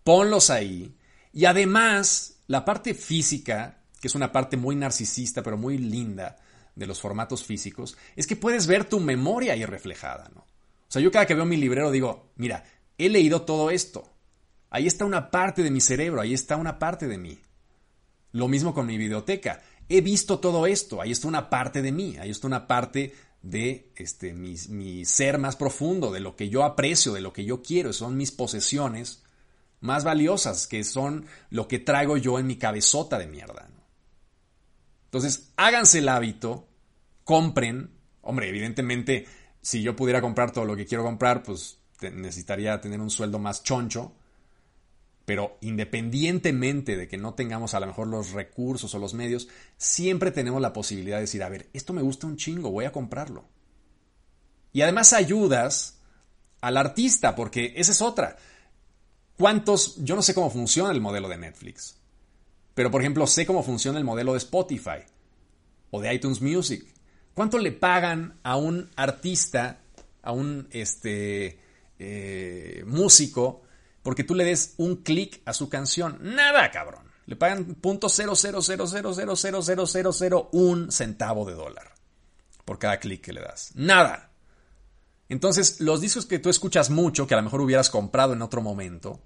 ponlos 0.04 0.48
ahí. 0.48 0.94
Y 1.32 1.44
además, 1.44 2.40
la 2.46 2.64
parte 2.64 2.94
física, 2.94 3.82
que 4.00 4.06
es 4.06 4.14
una 4.14 4.30
parte 4.30 4.56
muy 4.56 4.76
narcisista, 4.76 5.42
pero 5.42 5.56
muy 5.56 5.76
linda 5.76 6.36
de 6.76 6.86
los 6.86 7.00
formatos 7.00 7.42
físicos, 7.42 7.98
es 8.14 8.28
que 8.28 8.36
puedes 8.36 8.68
ver 8.68 8.84
tu 8.84 9.00
memoria 9.00 9.54
ahí 9.54 9.64
reflejada, 9.64 10.30
¿no? 10.32 10.42
O 10.42 10.92
sea, 10.92 11.02
yo 11.02 11.10
cada 11.10 11.26
que 11.26 11.34
veo 11.34 11.44
mi 11.44 11.56
librero 11.56 11.90
digo, 11.90 12.30
mira, 12.36 12.62
he 12.96 13.08
leído 13.08 13.42
todo 13.42 13.72
esto. 13.72 14.08
Ahí 14.70 14.86
está 14.86 15.04
una 15.04 15.32
parte 15.32 15.64
de 15.64 15.72
mi 15.72 15.80
cerebro, 15.80 16.20
ahí 16.20 16.32
está 16.32 16.56
una 16.56 16.78
parte 16.78 17.08
de 17.08 17.18
mí. 17.18 17.40
Lo 18.32 18.48
mismo 18.48 18.74
con 18.74 18.86
mi 18.86 18.96
biblioteca. 18.96 19.62
He 19.88 20.00
visto 20.00 20.38
todo 20.38 20.66
esto, 20.66 21.00
ahí 21.00 21.10
está 21.10 21.26
una 21.26 21.50
parte 21.50 21.82
de 21.82 21.92
mí, 21.92 22.16
ahí 22.18 22.30
está 22.30 22.46
una 22.46 22.66
parte 22.66 23.12
de 23.42 23.90
este, 23.96 24.34
mi, 24.34 25.04
ser 25.04 25.38
más 25.38 25.56
profundo, 25.56 26.12
de 26.12 26.20
lo 26.20 26.36
que 26.36 26.48
yo 26.48 26.64
aprecio, 26.64 27.12
de 27.12 27.20
lo 27.20 27.32
que 27.32 27.44
yo 27.44 27.62
quiero, 27.62 27.92
son 27.92 28.16
mis 28.16 28.30
posesiones 28.30 29.22
más 29.80 30.04
valiosas, 30.04 30.66
que 30.66 30.84
son 30.84 31.26
lo 31.48 31.66
que 31.66 31.78
traigo 31.78 32.16
yo 32.16 32.38
en 32.38 32.46
mi 32.46 32.56
cabezota 32.56 33.18
de 33.18 33.26
mierda. 33.26 33.68
Entonces, 35.06 35.52
háganse 35.56 35.98
el 35.98 36.08
hábito, 36.08 36.68
compren, 37.24 37.90
hombre, 38.20 38.48
evidentemente, 38.48 39.26
si 39.62 39.82
yo 39.82 39.96
pudiera 39.96 40.20
comprar 40.20 40.52
todo 40.52 40.64
lo 40.64 40.76
que 40.76 40.86
quiero 40.86 41.02
comprar, 41.02 41.42
pues 41.42 41.78
necesitaría 42.00 42.80
tener 42.80 43.00
un 43.00 43.10
sueldo 43.10 43.38
más 43.38 43.64
choncho, 43.64 44.12
pero 45.24 45.58
independientemente 45.60 46.96
de 46.96 47.08
que 47.08 47.18
no 47.18 47.34
tengamos 47.34 47.74
a 47.74 47.80
lo 47.80 47.86
mejor 47.86 48.08
los 48.08 48.32
recursos 48.32 48.94
o 48.94 48.98
los 48.98 49.14
medios, 49.14 49.48
siempre 49.76 50.30
tenemos 50.30 50.60
la 50.60 50.72
posibilidad 50.72 51.16
de 51.16 51.22
decir, 51.22 51.42
a 51.42 51.48
ver, 51.48 51.68
esto 51.72 51.92
me 51.92 52.02
gusta 52.02 52.26
un 52.26 52.36
chingo, 52.36 52.70
voy 52.70 52.84
a 52.84 52.92
comprarlo. 52.92 53.44
Y 54.72 54.82
además 54.82 55.12
ayudas 55.12 55.98
al 56.60 56.76
artista, 56.76 57.34
porque 57.34 57.74
esa 57.76 57.92
es 57.92 58.02
otra. 58.02 58.36
¿Cuántos? 59.36 59.96
Yo 60.04 60.16
no 60.16 60.22
sé 60.22 60.34
cómo 60.34 60.50
funciona 60.50 60.90
el 60.90 61.00
modelo 61.00 61.28
de 61.28 61.38
Netflix, 61.38 61.96
pero 62.74 62.90
por 62.90 63.00
ejemplo 63.00 63.26
sé 63.26 63.46
cómo 63.46 63.62
funciona 63.62 63.98
el 63.98 64.04
modelo 64.04 64.32
de 64.32 64.38
Spotify 64.38 65.00
o 65.90 66.00
de 66.00 66.14
iTunes 66.14 66.40
Music. 66.40 66.84
¿Cuánto 67.34 67.58
le 67.58 67.72
pagan 67.72 68.38
a 68.42 68.56
un 68.56 68.90
artista, 68.96 69.80
a 70.22 70.32
un 70.32 70.68
este, 70.72 71.58
eh, 71.98 72.84
músico, 72.86 73.62
porque 74.10 74.24
tú 74.24 74.34
le 74.34 74.42
des 74.42 74.74
un 74.78 74.96
clic 74.96 75.40
a 75.44 75.54
su 75.54 75.68
canción. 75.68 76.18
Nada, 76.20 76.68
cabrón. 76.72 77.04
Le 77.26 77.36
pagan 77.36 77.76
un 80.50 80.90
centavo 80.90 81.44
de 81.44 81.54
dólar 81.54 81.94
por 82.64 82.80
cada 82.80 82.98
clic 82.98 83.20
que 83.20 83.32
le 83.32 83.40
das. 83.40 83.70
Nada. 83.76 84.32
Entonces, 85.28 85.78
los 85.78 86.00
discos 86.00 86.26
que 86.26 86.40
tú 86.40 86.50
escuchas 86.50 86.90
mucho, 86.90 87.28
que 87.28 87.34
a 87.34 87.36
lo 87.36 87.44
mejor 87.44 87.60
hubieras 87.60 87.88
comprado 87.88 88.32
en 88.32 88.42
otro 88.42 88.62
momento, 88.62 89.22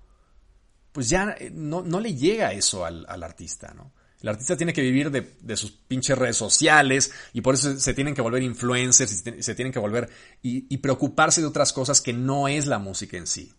pues 0.93 1.09
ya 1.09 1.35
eh, 1.39 1.51
no, 1.51 1.83
le 1.99 2.15
llega 2.15 2.53
eso 2.53 2.85
al, 2.85 3.07
artista, 3.23 3.73
¿no? 3.73 3.95
El 4.21 4.29
artista 4.29 4.55
tiene 4.55 4.75
que 4.75 4.83
vivir 4.83 5.11
de, 5.11 5.57
sus 5.57 5.71
pinches 5.71 6.19
redes 6.19 6.37
sociales 6.37 7.11
y 7.33 7.41
por 7.41 7.55
eso 7.55 7.81
se, 7.81 7.95
tienen 7.95 8.15
que 8.15 8.21
volver 8.21 8.43
influencers 8.43 9.13
y 9.13 9.43
se, 9.43 9.55
tienen 9.55 9.73
que 9.73 9.79
volver 9.79 10.11
y 10.43 10.77
preocuparse 10.77 11.41
de 11.41 11.47
otras 11.47 11.73
cosas 11.73 12.03
que 12.03 12.13
no 12.13 12.49
es 12.49 12.67
la 12.67 12.79
música 12.79 13.17
en 13.17 13.27
sí. 13.27 13.55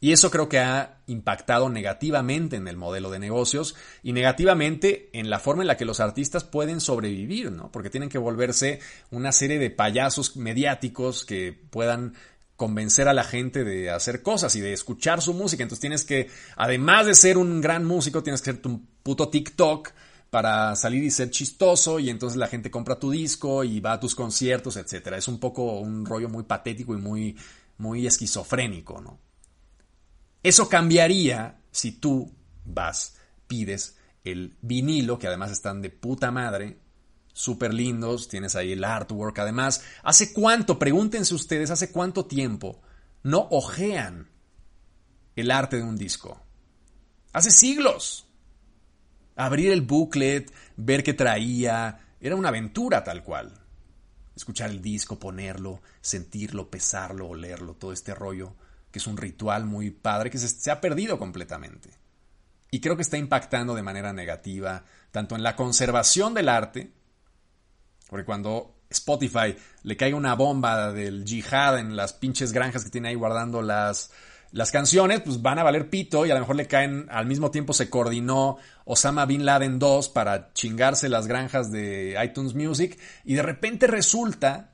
Y 0.00 0.12
eso 0.12 0.30
creo 0.30 0.50
que 0.50 0.58
ha 0.58 1.00
impactado 1.06 1.70
negativamente 1.70 2.56
en 2.56 2.68
el 2.68 2.76
modelo 2.76 3.10
de 3.10 3.18
negocios 3.18 3.74
y 4.02 4.12
negativamente 4.12 5.08
en 5.14 5.30
la 5.30 5.38
forma 5.38 5.62
en 5.62 5.68
la 5.68 5.76
que 5.76 5.86
los 5.86 6.00
artistas 6.00 6.44
pueden 6.44 6.80
sobrevivir, 6.80 7.50
¿no? 7.50 7.72
Porque 7.72 7.88
tienen 7.88 8.10
que 8.10 8.18
volverse 8.18 8.80
una 9.10 9.32
serie 9.32 9.58
de 9.58 9.70
payasos 9.70 10.36
mediáticos 10.36 11.24
que 11.24 11.58
puedan 11.70 12.14
convencer 12.56 13.08
a 13.08 13.14
la 13.14 13.24
gente 13.24 13.64
de 13.64 13.90
hacer 13.90 14.22
cosas 14.22 14.54
y 14.56 14.60
de 14.60 14.72
escuchar 14.72 15.22
su 15.22 15.34
música. 15.34 15.62
Entonces 15.62 15.80
tienes 15.80 16.04
que, 16.04 16.28
además 16.56 17.06
de 17.06 17.14
ser 17.14 17.38
un 17.38 17.60
gran 17.60 17.84
músico, 17.84 18.22
tienes 18.22 18.42
que 18.42 18.52
ser 18.52 18.62
tu 18.62 18.82
puto 19.02 19.28
TikTok 19.28 19.90
para 20.30 20.74
salir 20.76 21.04
y 21.04 21.10
ser 21.10 21.30
chistoso 21.30 21.98
y 21.98 22.10
entonces 22.10 22.36
la 22.36 22.48
gente 22.48 22.70
compra 22.70 22.98
tu 22.98 23.10
disco 23.10 23.64
y 23.64 23.80
va 23.80 23.92
a 23.92 24.00
tus 24.00 24.14
conciertos, 24.14 24.76
etcétera. 24.76 25.16
Es 25.16 25.28
un 25.28 25.38
poco 25.38 25.78
un 25.78 26.04
rollo 26.04 26.28
muy 26.28 26.42
patético 26.42 26.94
y 26.94 26.98
muy, 26.98 27.36
muy 27.78 28.06
esquizofrénico, 28.06 29.00
¿no? 29.00 29.18
Eso 30.44 30.68
cambiaría 30.68 31.58
si 31.70 31.90
tú 31.90 32.30
vas, 32.66 33.16
pides 33.46 33.96
el 34.24 34.58
vinilo, 34.60 35.18
que 35.18 35.26
además 35.26 35.50
están 35.50 35.80
de 35.80 35.88
puta 35.88 36.30
madre, 36.30 36.78
súper 37.32 37.72
lindos, 37.72 38.28
tienes 38.28 38.54
ahí 38.54 38.72
el 38.72 38.84
artwork. 38.84 39.38
Además, 39.38 39.82
¿hace 40.02 40.34
cuánto, 40.34 40.78
pregúntense 40.78 41.34
ustedes, 41.34 41.70
hace 41.70 41.90
cuánto 41.90 42.26
tiempo 42.26 42.82
no 43.22 43.48
ojean 43.50 44.28
el 45.34 45.50
arte 45.50 45.78
de 45.78 45.82
un 45.82 45.96
disco? 45.96 46.38
Hace 47.32 47.50
siglos. 47.50 48.28
Abrir 49.36 49.72
el 49.72 49.80
booklet, 49.80 50.52
ver 50.76 51.02
qué 51.02 51.14
traía, 51.14 52.16
era 52.20 52.36
una 52.36 52.50
aventura 52.50 53.02
tal 53.02 53.24
cual. 53.24 53.50
Escuchar 54.36 54.68
el 54.68 54.82
disco, 54.82 55.18
ponerlo, 55.18 55.80
sentirlo, 56.02 56.70
pesarlo, 56.70 57.28
olerlo, 57.28 57.76
todo 57.76 57.94
este 57.94 58.14
rollo 58.14 58.56
que 58.94 59.00
es 59.00 59.08
un 59.08 59.16
ritual 59.16 59.64
muy 59.64 59.90
padre 59.90 60.30
que 60.30 60.38
se, 60.38 60.70
ha 60.70 60.80
perdido 60.80 61.18
completamente. 61.18 61.90
Y 62.70 62.78
creo 62.78 62.94
que 62.94 63.02
está 63.02 63.18
impactando 63.18 63.74
de 63.74 63.82
manera 63.82 64.12
negativa, 64.12 64.84
tanto 65.10 65.34
en 65.34 65.42
la 65.42 65.56
conservación 65.56 66.32
del 66.32 66.48
arte, 66.48 66.92
porque 68.08 68.24
cuando 68.24 68.76
Spotify 68.88 69.56
le 69.82 69.96
caiga 69.96 70.16
una 70.16 70.36
bomba 70.36 70.92
del 70.92 71.24
yihad 71.24 71.80
en 71.80 71.96
las 71.96 72.12
pinches 72.12 72.52
granjas 72.52 72.84
que 72.84 72.90
tiene 72.90 73.08
ahí 73.08 73.16
guardando 73.16 73.62
las, 73.62 74.12
las 74.52 74.70
canciones, 74.70 75.22
pues 75.22 75.42
van 75.42 75.58
a 75.58 75.64
valer 75.64 75.90
pito 75.90 76.24
y 76.24 76.30
a 76.30 76.34
lo 76.34 76.40
mejor 76.40 76.54
le 76.54 76.68
caen, 76.68 77.08
al 77.10 77.26
mismo 77.26 77.50
tiempo 77.50 77.72
se 77.72 77.90
coordinó 77.90 78.58
Osama 78.84 79.26
Bin 79.26 79.44
Laden 79.44 79.80
2 79.80 80.08
para 80.10 80.52
chingarse 80.52 81.08
las 81.08 81.26
granjas 81.26 81.72
de 81.72 82.16
iTunes 82.24 82.54
Music 82.54 82.96
y 83.24 83.34
de 83.34 83.42
repente 83.42 83.88
resulta 83.88 84.73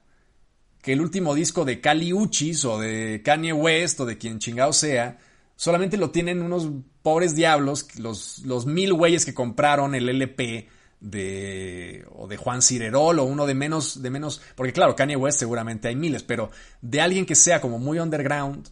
que 0.82 0.92
el 0.92 1.00
último 1.00 1.34
disco 1.34 1.64
de 1.64 1.80
Kali 1.80 2.12
Uchis 2.12 2.64
o 2.64 2.78
de 2.78 3.22
Kanye 3.24 3.52
West 3.52 4.00
o 4.00 4.06
de 4.06 4.18
quien 4.18 4.38
chingado 4.38 4.72
sea, 4.72 5.18
solamente 5.56 5.96
lo 5.96 6.10
tienen 6.10 6.42
unos 6.42 6.68
pobres 7.02 7.34
diablos, 7.34 7.86
los, 7.98 8.40
los 8.40 8.66
mil 8.66 8.92
güeyes 8.94 9.24
que 9.24 9.34
compraron 9.34 9.94
el 9.94 10.08
LP 10.08 10.68
de 11.00 12.04
o 12.14 12.28
de 12.28 12.36
Juan 12.36 12.60
Cirerol 12.60 13.18
o 13.18 13.24
uno 13.24 13.46
de 13.46 13.54
menos 13.54 14.02
de 14.02 14.10
menos 14.10 14.42
porque 14.54 14.74
claro 14.74 14.94
Kanye 14.94 15.16
West 15.16 15.38
seguramente 15.38 15.88
hay 15.88 15.96
miles 15.96 16.22
pero 16.22 16.50
de 16.82 17.00
alguien 17.00 17.24
que 17.24 17.34
sea 17.34 17.58
como 17.62 17.78
muy 17.78 17.98
underground 17.98 18.68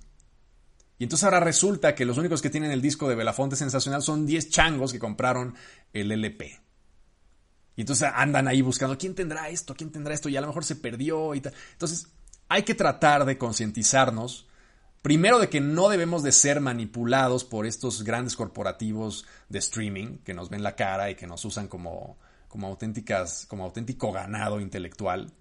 y 0.98 1.04
entonces 1.04 1.24
ahora 1.24 1.40
resulta 1.40 1.94
que 1.94 2.04
los 2.04 2.18
únicos 2.18 2.42
que 2.42 2.50
tienen 2.50 2.70
el 2.70 2.82
disco 2.82 3.08
de 3.08 3.14
Belafonte 3.14 3.56
Sensacional 3.56 4.02
son 4.02 4.26
10 4.26 4.50
changos 4.50 4.92
que 4.92 4.98
compraron 4.98 5.54
el 5.94 6.12
LP 6.12 6.60
y 7.78 7.80
entonces 7.80 8.10
andan 8.14 8.46
ahí 8.46 8.60
buscando 8.60 8.98
quién 8.98 9.14
tendrá 9.14 9.48
esto 9.48 9.74
quién 9.74 9.90
tendrá 9.90 10.12
esto 10.12 10.28
y 10.28 10.36
a 10.36 10.42
lo 10.42 10.48
mejor 10.48 10.66
se 10.66 10.76
perdió 10.76 11.34
y 11.34 11.40
tal 11.40 11.54
entonces 11.72 12.08
hay 12.50 12.64
que 12.64 12.74
tratar 12.74 13.24
de 13.24 13.38
concientizarnos 13.38 14.48
Primero 15.02 15.38
de 15.38 15.48
que 15.48 15.60
no 15.60 15.88
debemos 15.88 16.22
de 16.22 16.32
ser 16.32 16.60
manipulados 16.60 17.44
por 17.44 17.66
estos 17.66 18.02
grandes 18.02 18.34
corporativos 18.34 19.26
de 19.48 19.60
streaming 19.60 20.18
que 20.18 20.34
nos 20.34 20.50
ven 20.50 20.62
la 20.62 20.74
cara 20.74 21.08
y 21.08 21.14
que 21.14 21.28
nos 21.28 21.44
usan 21.44 21.68
como, 21.68 22.18
como 22.48 22.66
auténticas, 22.66 23.46
como 23.46 23.64
auténtico 23.64 24.10
ganado 24.12 24.60
intelectual. 24.60 25.32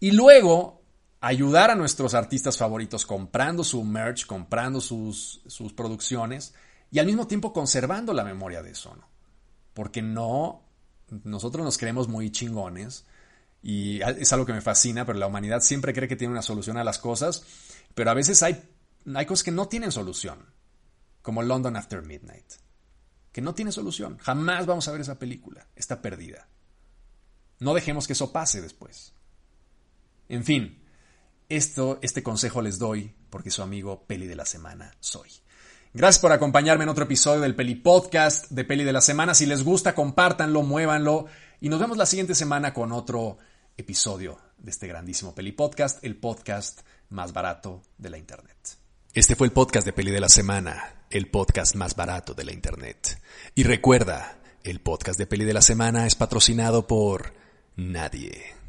Y 0.00 0.12
luego 0.12 0.82
ayudar 1.20 1.70
a 1.70 1.74
nuestros 1.74 2.14
artistas 2.14 2.56
favoritos 2.56 3.04
comprando 3.04 3.64
su 3.64 3.84
merch, 3.84 4.26
comprando 4.26 4.80
sus, 4.80 5.42
sus 5.46 5.74
producciones 5.74 6.54
y 6.90 6.98
al 6.98 7.06
mismo 7.06 7.26
tiempo 7.26 7.52
conservando 7.52 8.14
la 8.14 8.24
memoria 8.24 8.62
de 8.62 8.70
eso, 8.70 8.96
¿no? 8.96 9.06
Porque 9.74 10.00
no, 10.00 10.63
nosotros 11.24 11.64
nos 11.64 11.78
creemos 11.78 12.08
muy 12.08 12.30
chingones 12.30 13.04
y 13.62 14.00
es 14.02 14.32
algo 14.32 14.44
que 14.44 14.52
me 14.52 14.60
fascina, 14.60 15.06
pero 15.06 15.18
la 15.18 15.26
humanidad 15.26 15.60
siempre 15.60 15.94
cree 15.94 16.08
que 16.08 16.16
tiene 16.16 16.32
una 16.32 16.42
solución 16.42 16.76
a 16.76 16.84
las 16.84 16.98
cosas 16.98 17.44
pero 17.94 18.10
a 18.10 18.14
veces 18.14 18.42
hay, 18.42 18.62
hay 19.14 19.26
cosas 19.26 19.44
que 19.44 19.50
no 19.50 19.68
tienen 19.68 19.92
solución, 19.92 20.44
como 21.22 21.42
London 21.42 21.76
After 21.76 22.02
Midnight, 22.02 22.52
que 23.32 23.40
no 23.40 23.54
tiene 23.54 23.72
solución. 23.72 24.18
Jamás 24.18 24.66
vamos 24.66 24.88
a 24.88 24.92
ver 24.92 25.00
esa 25.00 25.18
película, 25.18 25.68
está 25.76 26.02
perdida. 26.02 26.48
No 27.60 27.74
dejemos 27.74 28.06
que 28.06 28.14
eso 28.14 28.32
pase 28.32 28.60
después. 28.60 29.12
En 30.28 30.44
fin, 30.44 30.82
esto, 31.48 31.98
este 32.02 32.22
consejo 32.22 32.62
les 32.62 32.78
doy 32.78 33.14
porque 33.30 33.50
su 33.50 33.62
amigo 33.62 34.04
Peli 34.06 34.26
de 34.26 34.36
la 34.36 34.46
Semana 34.46 34.96
soy. 35.00 35.30
Gracias 35.96 36.20
por 36.20 36.32
acompañarme 36.32 36.82
en 36.82 36.90
otro 36.90 37.04
episodio 37.04 37.40
del 37.40 37.54
Peli 37.54 37.76
Podcast 37.76 38.50
de 38.50 38.64
Peli 38.64 38.82
de 38.82 38.92
la 38.92 39.00
Semana. 39.00 39.32
Si 39.32 39.46
les 39.46 39.62
gusta, 39.62 39.94
compártanlo, 39.94 40.64
muévanlo 40.64 41.26
y 41.60 41.68
nos 41.68 41.78
vemos 41.78 41.96
la 41.96 42.04
siguiente 42.04 42.34
semana 42.34 42.74
con 42.74 42.90
otro 42.90 43.38
episodio 43.76 44.40
de 44.58 44.72
este 44.72 44.88
grandísimo 44.88 45.36
Peli 45.36 45.52
Podcast, 45.52 46.04
el 46.04 46.16
podcast 46.16 46.80
más 47.10 47.32
barato 47.32 47.80
de 47.96 48.10
la 48.10 48.18
Internet. 48.18 48.56
Este 49.12 49.36
fue 49.36 49.46
el 49.46 49.52
podcast 49.52 49.86
de 49.86 49.92
Peli 49.92 50.10
de 50.10 50.18
la 50.18 50.28
Semana, 50.28 51.04
el 51.10 51.30
podcast 51.30 51.76
más 51.76 51.94
barato 51.94 52.34
de 52.34 52.42
la 52.42 52.52
Internet. 52.52 53.22
Y 53.54 53.62
recuerda, 53.62 54.38
el 54.64 54.80
podcast 54.80 55.16
de 55.16 55.28
Peli 55.28 55.44
de 55.44 55.54
la 55.54 55.62
Semana 55.62 56.08
es 56.08 56.16
patrocinado 56.16 56.88
por 56.88 57.34
nadie. 57.76 58.63